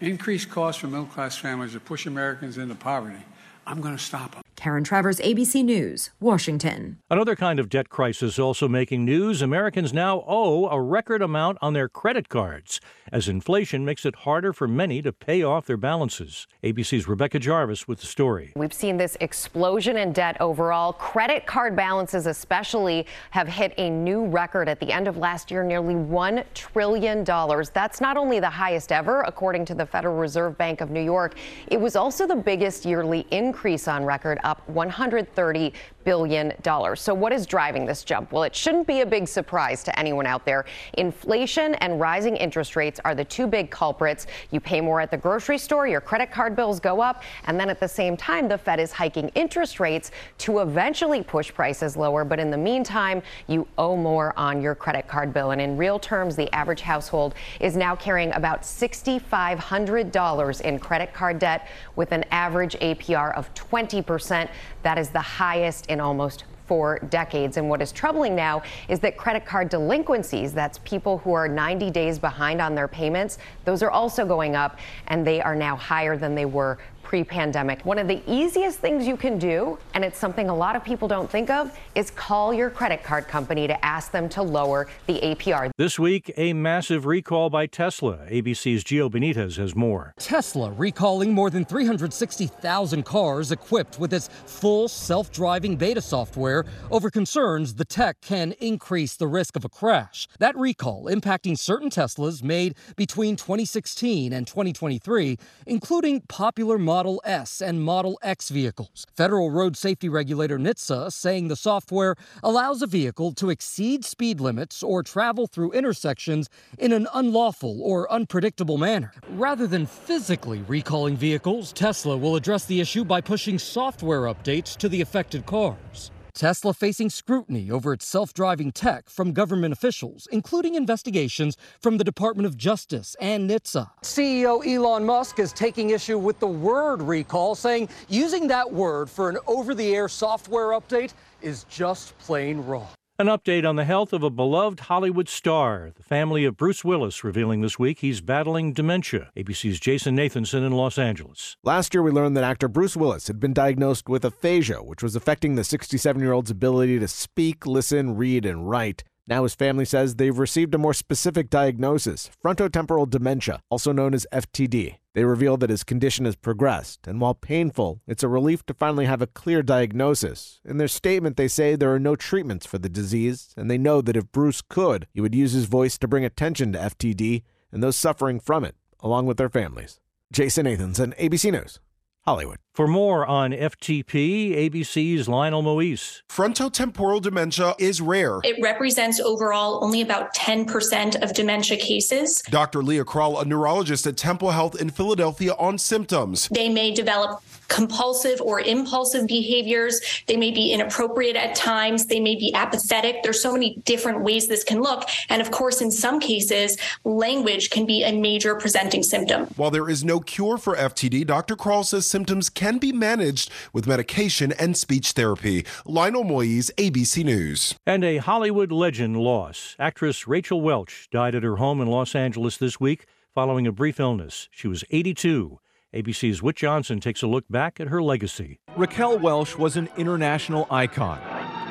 increase 0.00 0.44
costs 0.44 0.80
for 0.80 0.86
middle 0.86 1.06
class 1.06 1.36
families, 1.36 1.74
or 1.74 1.80
push 1.80 2.06
Americans 2.06 2.58
into 2.58 2.74
poverty, 2.74 3.24
I'm 3.66 3.80
going 3.80 3.96
to 3.96 4.02
stop 4.02 4.34
them. 4.34 4.42
Karen 4.60 4.84
Travers, 4.84 5.18
ABC 5.20 5.64
News, 5.64 6.10
Washington. 6.20 6.98
Another 7.08 7.34
kind 7.34 7.58
of 7.58 7.70
debt 7.70 7.88
crisis 7.88 8.38
also 8.38 8.68
making 8.68 9.06
news. 9.06 9.40
Americans 9.40 9.94
now 9.94 10.22
owe 10.26 10.68
a 10.68 10.78
record 10.78 11.22
amount 11.22 11.56
on 11.62 11.72
their 11.72 11.88
credit 11.88 12.28
cards 12.28 12.78
as 13.10 13.26
inflation 13.26 13.86
makes 13.86 14.04
it 14.04 14.14
harder 14.16 14.52
for 14.52 14.68
many 14.68 15.00
to 15.00 15.14
pay 15.14 15.42
off 15.42 15.64
their 15.64 15.78
balances. 15.78 16.46
ABC's 16.62 17.08
Rebecca 17.08 17.38
Jarvis 17.38 17.88
with 17.88 18.00
the 18.00 18.06
story. 18.06 18.52
We've 18.54 18.74
seen 18.74 18.98
this 18.98 19.16
explosion 19.22 19.96
in 19.96 20.12
debt 20.12 20.36
overall. 20.40 20.92
Credit 20.92 21.46
card 21.46 21.74
balances, 21.74 22.26
especially, 22.26 23.06
have 23.30 23.48
hit 23.48 23.72
a 23.78 23.88
new 23.88 24.26
record 24.26 24.68
at 24.68 24.78
the 24.78 24.92
end 24.92 25.08
of 25.08 25.16
last 25.16 25.50
year, 25.50 25.64
nearly 25.64 25.94
$1 25.94 26.44
trillion. 26.52 27.24
That's 27.24 28.02
not 28.02 28.18
only 28.18 28.40
the 28.40 28.50
highest 28.50 28.92
ever, 28.92 29.22
according 29.22 29.64
to 29.64 29.74
the 29.74 29.86
Federal 29.86 30.18
Reserve 30.18 30.58
Bank 30.58 30.82
of 30.82 30.90
New 30.90 31.00
York, 31.02 31.36
it 31.68 31.80
was 31.80 31.96
also 31.96 32.26
the 32.26 32.36
biggest 32.36 32.84
yearly 32.84 33.26
increase 33.30 33.88
on 33.88 34.04
record 34.04 34.38
up 34.50 34.66
$130 34.68 35.72
billion. 36.04 36.52
dollars. 36.62 37.00
So, 37.00 37.14
what 37.14 37.32
is 37.32 37.46
driving 37.46 37.86
this 37.86 38.04
jump? 38.04 38.32
Well, 38.32 38.42
it 38.44 38.54
shouldn't 38.54 38.86
be 38.86 39.00
a 39.00 39.06
big 39.06 39.26
surprise 39.28 39.82
to 39.84 39.98
anyone 39.98 40.26
out 40.26 40.44
there. 40.44 40.64
Inflation 40.94 41.74
and 41.76 42.00
rising 42.00 42.36
interest 42.36 42.76
rates 42.76 43.00
are 43.04 43.14
the 43.14 43.24
two 43.24 43.46
big 43.46 43.70
culprits. 43.70 44.26
You 44.50 44.60
pay 44.60 44.80
more 44.80 45.00
at 45.00 45.10
the 45.10 45.16
grocery 45.16 45.58
store, 45.58 45.86
your 45.86 46.00
credit 46.00 46.30
card 46.30 46.56
bills 46.56 46.80
go 46.80 47.00
up, 47.00 47.22
and 47.46 47.58
then 47.58 47.70
at 47.70 47.80
the 47.80 47.88
same 47.88 48.16
time, 48.16 48.48
the 48.48 48.58
Fed 48.58 48.80
is 48.80 48.92
hiking 48.92 49.30
interest 49.34 49.80
rates 49.80 50.10
to 50.38 50.60
eventually 50.60 51.22
push 51.22 51.52
prices 51.52 51.96
lower. 51.96 52.24
But 52.24 52.38
in 52.38 52.50
the 52.50 52.58
meantime, 52.58 53.22
you 53.46 53.66
owe 53.78 53.96
more 53.96 54.32
on 54.36 54.60
your 54.62 54.74
credit 54.74 55.08
card 55.08 55.32
bill. 55.32 55.50
And 55.52 55.60
in 55.60 55.76
real 55.76 55.98
terms, 55.98 56.36
the 56.36 56.52
average 56.54 56.80
household 56.80 57.34
is 57.60 57.76
now 57.76 57.94
carrying 57.96 58.32
about 58.34 58.62
$6,500 58.62 60.60
in 60.60 60.78
credit 60.78 61.12
card 61.14 61.38
debt 61.38 61.68
with 61.96 62.12
an 62.12 62.24
average 62.30 62.76
APR 62.80 63.34
of 63.34 63.52
20%. 63.54 64.48
That 64.82 64.98
is 64.98 65.10
the 65.10 65.20
highest 65.20 65.86
in 65.86 65.99
almost 66.00 66.44
four 66.66 67.00
decades. 67.10 67.56
And 67.56 67.68
what 67.68 67.82
is 67.82 67.90
troubling 67.90 68.36
now 68.36 68.62
is 68.88 69.00
that 69.00 69.16
credit 69.16 69.44
card 69.44 69.68
delinquencies, 69.68 70.52
that's 70.52 70.78
people 70.84 71.18
who 71.18 71.32
are 71.32 71.48
90 71.48 71.90
days 71.90 72.16
behind 72.16 72.60
on 72.60 72.76
their 72.76 72.86
payments, 72.86 73.38
those 73.64 73.82
are 73.82 73.90
also 73.90 74.24
going 74.24 74.54
up, 74.54 74.78
and 75.08 75.26
they 75.26 75.40
are 75.40 75.56
now 75.56 75.74
higher 75.74 76.16
than 76.16 76.36
they 76.36 76.44
were 76.44 76.78
pre 77.10 77.24
pandemic. 77.24 77.84
One 77.84 77.98
of 77.98 78.06
the 78.06 78.22
easiest 78.32 78.78
things 78.78 79.04
you 79.04 79.16
can 79.16 79.36
do, 79.36 79.76
and 79.94 80.04
it's 80.04 80.16
something 80.16 80.48
a 80.48 80.54
lot 80.54 80.76
of 80.76 80.84
people 80.84 81.08
don't 81.08 81.28
think 81.28 81.50
of, 81.50 81.76
is 81.96 82.08
call 82.08 82.54
your 82.54 82.70
credit 82.70 83.02
card 83.02 83.26
company 83.26 83.66
to 83.66 83.84
ask 83.84 84.12
them 84.12 84.28
to 84.28 84.42
lower 84.42 84.86
the 85.08 85.14
APR. 85.14 85.72
This 85.76 85.98
week, 85.98 86.32
a 86.36 86.52
massive 86.52 87.06
recall 87.06 87.50
by 87.50 87.66
Tesla. 87.66 88.18
ABC's 88.30 88.84
Gio 88.84 89.10
Benitez 89.10 89.56
has 89.56 89.74
more. 89.74 90.14
Tesla 90.18 90.70
recalling 90.70 91.34
more 91.34 91.50
than 91.50 91.64
360,000 91.64 93.04
cars 93.04 93.50
equipped 93.50 93.98
with 93.98 94.14
its 94.14 94.28
full 94.46 94.86
self 94.86 95.32
driving 95.32 95.74
beta 95.74 96.00
software 96.00 96.64
over 96.92 97.10
concerns 97.10 97.74
the 97.74 97.84
tech 97.84 98.20
can 98.20 98.52
increase 98.60 99.16
the 99.16 99.26
risk 99.26 99.56
of 99.56 99.64
a 99.64 99.68
crash. 99.68 100.28
That 100.38 100.56
recall 100.56 101.06
impacting 101.06 101.58
certain 101.58 101.90
Teslas 101.90 102.44
made 102.44 102.76
between 102.94 103.34
2016 103.34 104.32
and 104.32 104.46
2023, 104.46 105.36
including 105.66 106.20
popular 106.28 106.78
models 106.78 106.99
Model 107.00 107.22
S 107.24 107.62
and 107.62 107.82
Model 107.82 108.18
X 108.22 108.50
vehicles. 108.50 109.06
Federal 109.16 109.50
road 109.50 109.74
safety 109.74 110.06
regulator 110.06 110.58
NHTSA 110.58 111.10
saying 111.10 111.48
the 111.48 111.56
software 111.56 112.14
allows 112.42 112.82
a 112.82 112.86
vehicle 112.86 113.32
to 113.36 113.48
exceed 113.48 114.04
speed 114.04 114.38
limits 114.38 114.82
or 114.82 115.02
travel 115.02 115.46
through 115.46 115.72
intersections 115.72 116.50
in 116.76 116.92
an 116.92 117.08
unlawful 117.14 117.80
or 117.80 118.12
unpredictable 118.12 118.76
manner. 118.76 119.14
Rather 119.30 119.66
than 119.66 119.86
physically 119.86 120.62
recalling 120.68 121.16
vehicles, 121.16 121.72
Tesla 121.72 122.18
will 122.18 122.36
address 122.36 122.66
the 122.66 122.82
issue 122.82 123.02
by 123.02 123.22
pushing 123.22 123.58
software 123.58 124.24
updates 124.24 124.76
to 124.76 124.86
the 124.86 125.00
affected 125.00 125.46
cars. 125.46 126.10
Tesla 126.40 126.72
facing 126.72 127.10
scrutiny 127.10 127.70
over 127.70 127.92
its 127.92 128.06
self 128.06 128.32
driving 128.32 128.72
tech 128.72 129.10
from 129.10 129.34
government 129.34 129.74
officials, 129.74 130.26
including 130.32 130.74
investigations 130.74 131.54
from 131.82 131.98
the 131.98 132.02
Department 132.02 132.46
of 132.46 132.56
Justice 132.56 133.14
and 133.20 133.50
NHTSA. 133.50 133.90
CEO 134.02 134.66
Elon 134.66 135.04
Musk 135.04 135.38
is 135.38 135.52
taking 135.52 135.90
issue 135.90 136.16
with 136.16 136.40
the 136.40 136.46
word 136.46 137.02
recall, 137.02 137.54
saying 137.54 137.90
using 138.08 138.48
that 138.48 138.72
word 138.72 139.10
for 139.10 139.28
an 139.28 139.36
over 139.46 139.74
the 139.74 139.94
air 139.94 140.08
software 140.08 140.68
update 140.68 141.12
is 141.42 141.64
just 141.64 142.16
plain 142.16 142.62
wrong. 142.62 142.88
An 143.20 143.26
update 143.26 143.68
on 143.68 143.76
the 143.76 143.84
health 143.84 144.14
of 144.14 144.22
a 144.22 144.30
beloved 144.30 144.80
Hollywood 144.80 145.28
star. 145.28 145.92
The 145.94 146.02
family 146.02 146.46
of 146.46 146.56
Bruce 146.56 146.82
Willis 146.82 147.22
revealing 147.22 147.60
this 147.60 147.78
week 147.78 147.98
he's 147.98 148.22
battling 148.22 148.72
dementia. 148.72 149.30
ABC's 149.36 149.78
Jason 149.78 150.16
Nathanson 150.16 150.66
in 150.66 150.72
Los 150.72 150.96
Angeles. 150.96 151.58
Last 151.62 151.92
year, 151.92 152.02
we 152.02 152.12
learned 152.12 152.34
that 152.38 152.44
actor 152.44 152.66
Bruce 152.66 152.96
Willis 152.96 153.26
had 153.26 153.38
been 153.38 153.52
diagnosed 153.52 154.08
with 154.08 154.24
aphasia, 154.24 154.82
which 154.82 155.02
was 155.02 155.14
affecting 155.14 155.54
the 155.54 155.64
67 155.64 156.22
year 156.22 156.32
old's 156.32 156.50
ability 156.50 156.98
to 156.98 157.08
speak, 157.08 157.66
listen, 157.66 158.16
read, 158.16 158.46
and 158.46 158.70
write. 158.70 159.04
Now 159.26 159.42
his 159.42 159.54
family 159.54 159.84
says 159.84 160.14
they've 160.14 160.38
received 160.38 160.74
a 160.74 160.78
more 160.78 160.94
specific 160.94 161.50
diagnosis 161.50 162.30
frontotemporal 162.42 163.10
dementia, 163.10 163.60
also 163.68 163.92
known 163.92 164.14
as 164.14 164.26
FTD. 164.32 164.96
They 165.12 165.24
reveal 165.24 165.56
that 165.56 165.70
his 165.70 165.82
condition 165.82 166.24
has 166.24 166.36
progressed, 166.36 167.08
and 167.08 167.20
while 167.20 167.34
painful, 167.34 168.00
it's 168.06 168.22
a 168.22 168.28
relief 168.28 168.64
to 168.66 168.74
finally 168.74 169.06
have 169.06 169.20
a 169.20 169.26
clear 169.26 169.60
diagnosis. 169.62 170.60
In 170.64 170.76
their 170.76 170.86
statement, 170.88 171.36
they 171.36 171.48
say 171.48 171.74
there 171.74 171.92
are 171.92 171.98
no 171.98 172.14
treatments 172.14 172.64
for 172.64 172.78
the 172.78 172.88
disease, 172.88 173.52
and 173.56 173.68
they 173.68 173.78
know 173.78 174.00
that 174.02 174.16
if 174.16 174.30
Bruce 174.30 174.62
could, 174.62 175.08
he 175.12 175.20
would 175.20 175.34
use 175.34 175.52
his 175.52 175.64
voice 175.64 175.98
to 175.98 176.08
bring 176.08 176.24
attention 176.24 176.72
to 176.72 176.78
FTD 176.78 177.42
and 177.72 177.82
those 177.82 177.96
suffering 177.96 178.38
from 178.38 178.64
it, 178.64 178.76
along 179.00 179.26
with 179.26 179.36
their 179.36 179.48
families. 179.48 179.98
Jason 180.32 180.66
Nathanson, 180.66 181.16
ABC 181.18 181.50
News. 181.50 181.80
Hollywood. 182.26 182.58
For 182.74 182.86
more 182.86 183.26
on 183.26 183.52
FTD, 183.52 184.70
ABC's 184.70 185.28
Lionel 185.28 185.62
Moise. 185.62 186.22
Frontotemporal 186.30 187.20
dementia 187.20 187.74
is 187.78 188.00
rare. 188.00 188.40
It 188.44 188.62
represents 188.62 189.20
overall 189.20 189.82
only 189.82 190.02
about 190.02 190.34
10% 190.34 191.22
of 191.22 191.34
dementia 191.34 191.76
cases. 191.76 192.42
Dr. 192.42 192.82
Leah 192.82 193.04
Kroll, 193.04 193.40
a 193.40 193.44
neurologist 193.44 194.06
at 194.06 194.16
Temple 194.16 194.52
Health 194.52 194.80
in 194.80 194.90
Philadelphia, 194.90 195.54
on 195.58 195.78
symptoms. 195.78 196.48
They 196.48 196.68
may 196.68 196.92
develop 196.92 197.42
compulsive 197.70 198.40
or 198.42 198.60
impulsive 198.60 199.26
behaviors. 199.26 200.00
They 200.26 200.36
may 200.36 200.50
be 200.50 200.72
inappropriate 200.72 201.36
at 201.36 201.54
times. 201.54 202.06
They 202.06 202.20
may 202.20 202.34
be 202.34 202.52
apathetic. 202.52 203.22
There's 203.22 203.40
so 203.40 203.52
many 203.52 203.76
different 203.86 204.22
ways 204.22 204.48
this 204.48 204.64
can 204.64 204.82
look. 204.82 205.08
And 205.30 205.40
of 205.40 205.50
course, 205.50 205.80
in 205.80 205.90
some 205.90 206.20
cases, 206.20 206.76
language 207.04 207.70
can 207.70 207.86
be 207.86 208.02
a 208.02 208.12
major 208.12 208.54
presenting 208.56 209.02
symptom. 209.02 209.46
While 209.56 209.70
there 209.70 209.88
is 209.88 210.04
no 210.04 210.20
cure 210.20 210.58
for 210.58 210.76
FTD, 210.76 211.26
Dr. 211.26 211.56
Kroll 211.56 211.84
says 211.84 212.06
symptoms 212.06 212.50
can 212.50 212.78
be 212.78 212.92
managed 212.92 213.50
with 213.72 213.86
medication 213.86 214.52
and 214.52 214.76
speech 214.76 215.12
therapy. 215.12 215.64
Lionel 215.86 216.24
Moise, 216.24 216.70
ABC 216.76 217.24
News. 217.24 217.74
And 217.86 218.04
a 218.04 218.18
Hollywood 218.18 218.72
legend 218.72 219.16
loss. 219.16 219.76
Actress 219.78 220.26
Raquel 220.26 220.60
Welch 220.60 221.08
died 221.10 221.34
at 221.34 221.44
her 221.44 221.56
home 221.56 221.80
in 221.80 221.86
Los 221.86 222.14
Angeles 222.14 222.56
this 222.56 222.80
week 222.80 223.06
following 223.34 223.66
a 223.66 223.72
brief 223.72 224.00
illness. 224.00 224.48
She 224.50 224.66
was 224.66 224.84
82. 224.90 225.60
ABC's 225.92 226.40
Whit 226.40 226.54
Johnson 226.54 227.00
takes 227.00 227.20
a 227.20 227.26
look 227.26 227.44
back 227.50 227.80
at 227.80 227.88
her 227.88 228.00
legacy. 228.00 228.60
Raquel 228.76 229.18
Welch 229.18 229.58
was 229.58 229.76
an 229.76 229.88
international 229.96 230.68
icon. 230.70 231.20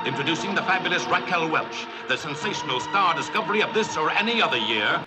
Introducing 0.05 0.53
the 0.55 0.61
fabulous 0.63 1.05
Raquel 1.05 1.49
Welch, 1.49 1.85
the 2.09 2.17
sensational 2.17 2.81
star 2.81 3.15
discovery 3.15 3.63
of 3.63 3.73
this 3.73 3.95
or 3.95 4.09
any 4.11 4.41
other 4.41 4.57
year. 4.57 5.05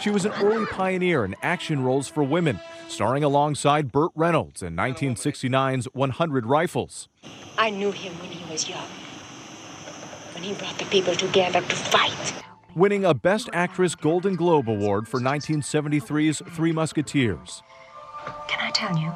She 0.00 0.08
was 0.08 0.24
an 0.24 0.32
early 0.42 0.64
pioneer 0.64 1.26
in 1.26 1.36
action 1.42 1.84
roles 1.84 2.08
for 2.08 2.22
women, 2.22 2.58
starring 2.88 3.24
alongside 3.24 3.92
Burt 3.92 4.12
Reynolds 4.14 4.62
in 4.62 4.74
1969's 4.74 5.84
100 5.92 6.46
Rifles. 6.46 7.10
I 7.58 7.68
knew 7.68 7.92
him 7.92 8.14
when 8.20 8.30
he 8.30 8.50
was 8.50 8.66
young, 8.70 8.88
when 10.32 10.44
he 10.44 10.54
brought 10.54 10.78
the 10.78 10.86
people 10.86 11.14
together 11.14 11.60
to 11.60 11.76
fight. 11.76 12.42
Winning 12.74 13.04
a 13.04 13.12
Best 13.12 13.50
Actress 13.52 13.94
Golden 13.94 14.34
Globe 14.34 14.70
Award 14.70 15.08
for 15.08 15.20
1973's 15.20 16.40
Three 16.54 16.72
Musketeers. 16.72 17.62
Can 18.48 18.60
I 18.60 18.70
tell 18.70 18.96
you? 18.96 19.12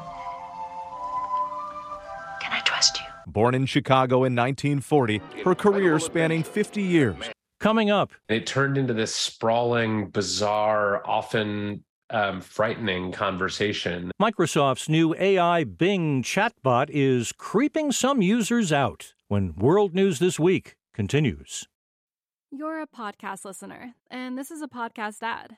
Can 2.41 2.53
I 2.53 2.61
trust 2.63 2.99
you? 2.99 3.05
Born 3.27 3.55
in 3.55 3.65
Chicago 3.65 4.23
in 4.23 4.35
1940, 4.35 5.21
her 5.45 5.55
career 5.55 5.99
spanning 5.99 6.43
50 6.43 6.81
years. 6.81 7.29
Coming 7.59 7.91
up, 7.91 8.11
it 8.27 8.47
turned 8.47 8.77
into 8.77 8.93
this 8.93 9.13
sprawling, 9.13 10.09
bizarre, 10.09 11.07
often 11.07 11.83
um, 12.09 12.41
frightening 12.41 13.11
conversation. 13.11 14.11
Microsoft's 14.21 14.89
new 14.89 15.15
AI 15.15 15.63
Bing 15.63 16.23
chatbot 16.23 16.89
is 16.89 17.31
creeping 17.31 17.91
some 17.91 18.21
users 18.21 18.71
out 18.71 19.13
when 19.27 19.55
World 19.55 19.93
News 19.93 20.19
This 20.19 20.39
Week 20.39 20.75
continues. 20.93 21.67
You're 22.51 22.81
a 22.81 22.87
podcast 22.87 23.45
listener, 23.45 23.93
and 24.09 24.37
this 24.37 24.51
is 24.51 24.61
a 24.61 24.67
podcast 24.67 25.21
ad. 25.21 25.57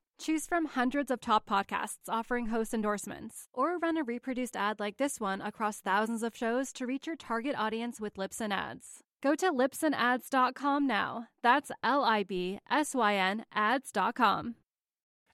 Choose 0.21 0.45
from 0.45 0.65
hundreds 0.65 1.09
of 1.09 1.19
top 1.19 1.49
podcasts 1.49 2.07
offering 2.07 2.45
host 2.45 2.75
endorsements, 2.75 3.47
or 3.55 3.79
run 3.79 3.97
a 3.97 4.03
reproduced 4.03 4.55
ad 4.55 4.79
like 4.79 4.97
this 4.97 5.19
one 5.19 5.41
across 5.41 5.79
thousands 5.79 6.21
of 6.21 6.37
shows 6.37 6.71
to 6.73 6.85
reach 6.85 7.07
your 7.07 7.15
target 7.15 7.55
audience 7.57 7.99
with 7.99 8.17
Libsyn 8.17 8.53
Ads. 8.53 8.99
Go 9.23 9.33
to 9.33 9.51
libsynads.com 9.51 10.85
now. 10.85 11.25
That's 11.41 11.71
L 11.83 12.03
I 12.03 12.21
B 12.21 12.59
S 12.69 12.93
Y 12.93 13.15
N 13.15 13.45
ads.com. 13.51 14.53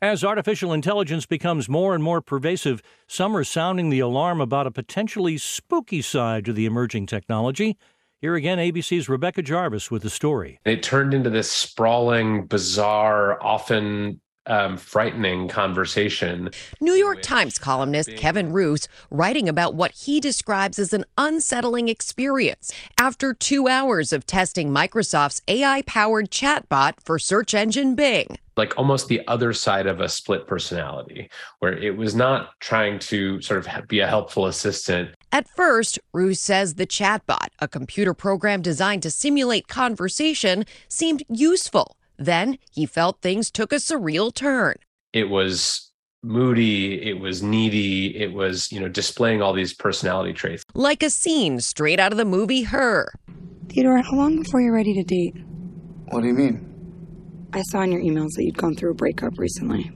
As 0.02 0.24
artificial 0.24 0.72
intelligence 0.72 1.26
becomes 1.26 1.68
more 1.68 1.94
and 1.94 2.02
more 2.02 2.22
pervasive, 2.22 2.82
some 3.08 3.36
are 3.36 3.44
sounding 3.44 3.90
the 3.90 4.00
alarm 4.00 4.40
about 4.40 4.68
a 4.68 4.72
potentially 4.72 5.38
spooky 5.38 6.02
side 6.02 6.46
to 6.46 6.54
the 6.54 6.66
emerging 6.66 7.08
technology. 7.08 7.76
Here 8.22 8.36
again, 8.36 8.58
ABC's 8.58 9.10
Rebecca 9.10 9.42
Jarvis 9.42 9.92
with 9.92 10.04
the 10.04 10.10
story. 10.10 10.62
It 10.64 10.82
turned 10.82 11.14
into 11.14 11.30
this 11.30 11.52
sprawling, 11.52 12.46
bizarre, 12.46 13.44
often 13.44 14.22
um, 14.48 14.78
frightening 14.78 15.48
conversation. 15.48 16.50
New 16.82 16.94
York 16.94 17.22
Times 17.22 17.58
columnist 17.58 18.16
Kevin 18.16 18.52
Roose 18.52 18.88
writing 19.12 19.48
about 19.48 19.76
what 19.76 19.92
he 19.92 20.20
describes 20.20 20.80
as 20.80 20.94
an 20.94 21.06
unsettling 21.18 21.90
experience 21.90 22.72
after 23.00 23.34
two 23.34 23.68
hours 23.68 24.12
of 24.12 24.26
testing 24.26 24.70
Microsoft's 24.70 25.42
AI 25.48 25.84
powered 25.84 26.32
chatbot 26.32 26.94
for 27.04 27.20
search 27.20 27.54
engine 27.54 27.96
Bing. 27.96 28.38
Like 28.56 28.76
almost 28.76 29.08
the 29.08 29.26
other 29.28 29.54
side 29.54 29.86
of 29.86 30.02
a 30.02 30.10
split 30.10 30.48
personality, 30.48 31.30
where 31.60 31.78
it 31.78 31.96
was 31.96 32.16
not 32.16 32.60
trying 32.60 32.98
to 33.00 33.40
sort 33.42 33.60
of 33.68 33.88
be 33.88 34.00
a 34.00 34.08
helpful 34.08 34.48
assistant. 34.48 35.12
At 35.32 35.48
first, 35.48 36.00
Roose 36.12 36.42
says 36.42 36.76
the 36.76 36.88
chatbot, 36.88 37.50
a 37.60 37.68
computer 37.68 38.16
program 38.16 38.64
designed 38.64 39.04
to 39.04 39.12
simulate 39.12 39.68
conversation, 39.68 40.66
seemed 40.88 41.22
useful 41.30 41.97
then 42.18 42.58
he 42.72 42.86
felt 42.86 43.22
things 43.22 43.52
took 43.52 43.72
a 43.72 43.78
surreal 43.78 44.34
turn. 44.34 44.76
It 45.14 45.30
was 45.30 45.92
moody, 46.24 47.02
it 47.08 47.20
was 47.20 47.42
needy, 47.42 48.18
it 48.18 48.34
was, 48.34 48.72
you 48.72 48.80
know, 48.80 48.90
displaying 48.90 49.42
all 49.42 49.54
these 49.54 49.74
personality 49.74 50.34
traits. 50.34 50.64
Like 50.74 51.04
a 51.04 51.10
scene 51.10 51.60
straight 51.62 52.00
out 52.00 52.12
of 52.12 52.18
the 52.18 52.26
movie 52.26 52.64
Her. 52.64 53.14
Theodore, 53.70 54.02
how 54.02 54.16
long 54.16 54.42
before 54.42 54.62
you're 54.62 54.74
ready 54.74 54.94
to 54.94 55.04
date? 55.04 55.36
What 56.10 56.22
do 56.22 56.28
you 56.28 56.34
mean? 56.34 56.64
I 57.54 57.62
saw 57.64 57.82
in 57.82 57.92
your 57.92 58.02
emails 58.02 58.32
that 58.36 58.44
you'd 58.44 58.58
gone 58.58 58.76
through 58.76 58.92
a 58.92 58.96
breakup 58.96 59.38
recently. 59.38 59.92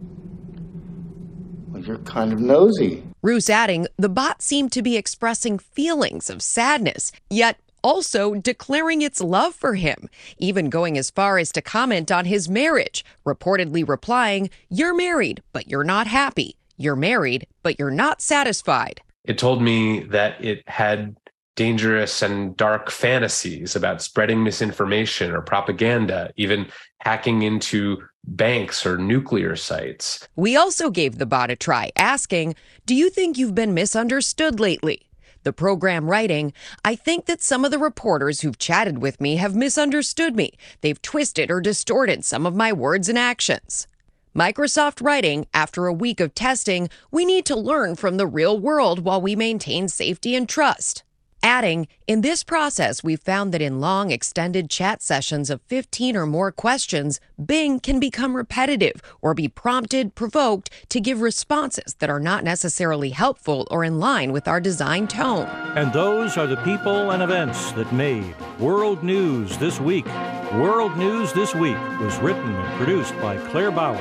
Well, 1.67 1.83
you're 1.83 1.97
kind 1.99 2.33
of 2.33 2.39
nosy. 2.39 3.03
Roose 3.21 3.49
adding, 3.49 3.87
the 3.97 4.09
bot 4.09 4.41
seemed 4.41 4.71
to 4.73 4.81
be 4.81 4.97
expressing 4.97 5.59
feelings 5.59 6.29
of 6.29 6.41
sadness, 6.41 7.11
yet 7.29 7.59
also 7.83 8.35
declaring 8.35 9.01
its 9.01 9.21
love 9.21 9.55
for 9.55 9.75
him, 9.75 10.09
even 10.37 10.69
going 10.69 10.97
as 10.97 11.09
far 11.09 11.37
as 11.37 11.51
to 11.53 11.61
comment 11.61 12.11
on 12.11 12.25
his 12.25 12.49
marriage, 12.49 13.05
reportedly 13.25 13.87
replying, 13.87 14.49
You're 14.69 14.93
married, 14.93 15.41
but 15.53 15.67
you're 15.67 15.83
not 15.83 16.07
happy. 16.07 16.55
You're 16.77 16.95
married, 16.95 17.47
but 17.63 17.77
you're 17.77 17.91
not 17.91 18.21
satisfied. 18.21 19.01
It 19.25 19.37
told 19.37 19.61
me 19.61 19.99
that 20.05 20.43
it 20.43 20.67
had 20.67 21.15
dangerous 21.55 22.21
and 22.21 22.55
dark 22.57 22.89
fantasies 22.89 23.75
about 23.75 24.01
spreading 24.01 24.43
misinformation 24.43 25.31
or 25.31 25.41
propaganda, 25.41 26.31
even 26.37 26.67
hacking 26.99 27.43
into 27.43 28.01
banks 28.23 28.85
or 28.85 28.97
nuclear 28.97 29.55
sites. 29.55 30.27
We 30.35 30.55
also 30.55 30.89
gave 30.89 31.17
the 31.17 31.25
bot 31.25 31.51
a 31.51 31.55
try, 31.55 31.91
asking, 31.97 32.55
Do 32.85 32.95
you 32.95 33.09
think 33.09 33.37
you've 33.37 33.55
been 33.55 33.73
misunderstood 33.73 34.59
lately? 34.59 35.07
The 35.43 35.53
program 35.53 36.09
writing, 36.09 36.53
I 36.85 36.95
think 36.95 37.25
that 37.25 37.41
some 37.41 37.65
of 37.65 37.71
the 37.71 37.79
reporters 37.79 38.41
who've 38.41 38.57
chatted 38.57 38.99
with 38.99 39.19
me 39.19 39.37
have 39.37 39.55
misunderstood 39.55 40.35
me. 40.35 40.53
They've 40.81 41.01
twisted 41.01 41.49
or 41.49 41.61
distorted 41.61 42.23
some 42.23 42.45
of 42.45 42.55
my 42.55 42.71
words 42.71 43.09
and 43.09 43.17
actions. 43.17 43.87
Microsoft 44.35 45.03
writing, 45.03 45.47
after 45.53 45.87
a 45.87 45.93
week 45.93 46.19
of 46.19 46.35
testing, 46.35 46.89
we 47.09 47.25
need 47.25 47.45
to 47.45 47.55
learn 47.55 47.95
from 47.95 48.17
the 48.17 48.27
real 48.27 48.57
world 48.57 48.99
while 48.99 49.21
we 49.21 49.35
maintain 49.35 49.87
safety 49.87 50.35
and 50.35 50.47
trust. 50.47 51.03
Adding, 51.43 51.87
in 52.05 52.21
this 52.21 52.43
process, 52.43 53.03
we've 53.03 53.19
found 53.19 53.51
that 53.51 53.63
in 53.63 53.79
long, 53.79 54.11
extended 54.11 54.69
chat 54.69 55.01
sessions 55.01 55.49
of 55.49 55.59
15 55.63 56.15
or 56.15 56.27
more 56.27 56.51
questions, 56.51 57.19
Bing 57.43 57.79
can 57.79 57.99
become 57.99 58.35
repetitive 58.35 59.01
or 59.23 59.33
be 59.33 59.47
prompted, 59.47 60.13
provoked 60.13 60.69
to 60.89 60.99
give 60.99 61.19
responses 61.19 61.95
that 61.95 62.11
are 62.11 62.19
not 62.19 62.43
necessarily 62.43 63.09
helpful 63.09 63.67
or 63.71 63.83
in 63.83 63.99
line 63.99 64.31
with 64.31 64.47
our 64.47 64.61
design 64.61 65.07
tone. 65.07 65.47
And 65.75 65.91
those 65.91 66.37
are 66.37 66.45
the 66.45 66.57
people 66.57 67.09
and 67.09 67.23
events 67.23 67.71
that 67.71 67.91
made 67.91 68.35
World 68.59 69.03
News 69.03 69.57
This 69.57 69.79
Week. 69.79 70.05
World 70.53 70.95
News 70.95 71.33
This 71.33 71.55
Week 71.55 71.79
was 71.99 72.19
written 72.19 72.53
and 72.53 72.77
produced 72.77 73.15
by 73.19 73.37
Claire 73.49 73.71
Bauer. 73.71 73.97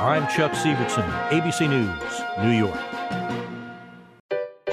I'm 0.00 0.26
Chuck 0.26 0.52
Sivertsen, 0.52 1.08
ABC 1.28 1.68
News, 1.68 2.44
New 2.44 2.58
York. 2.58 2.89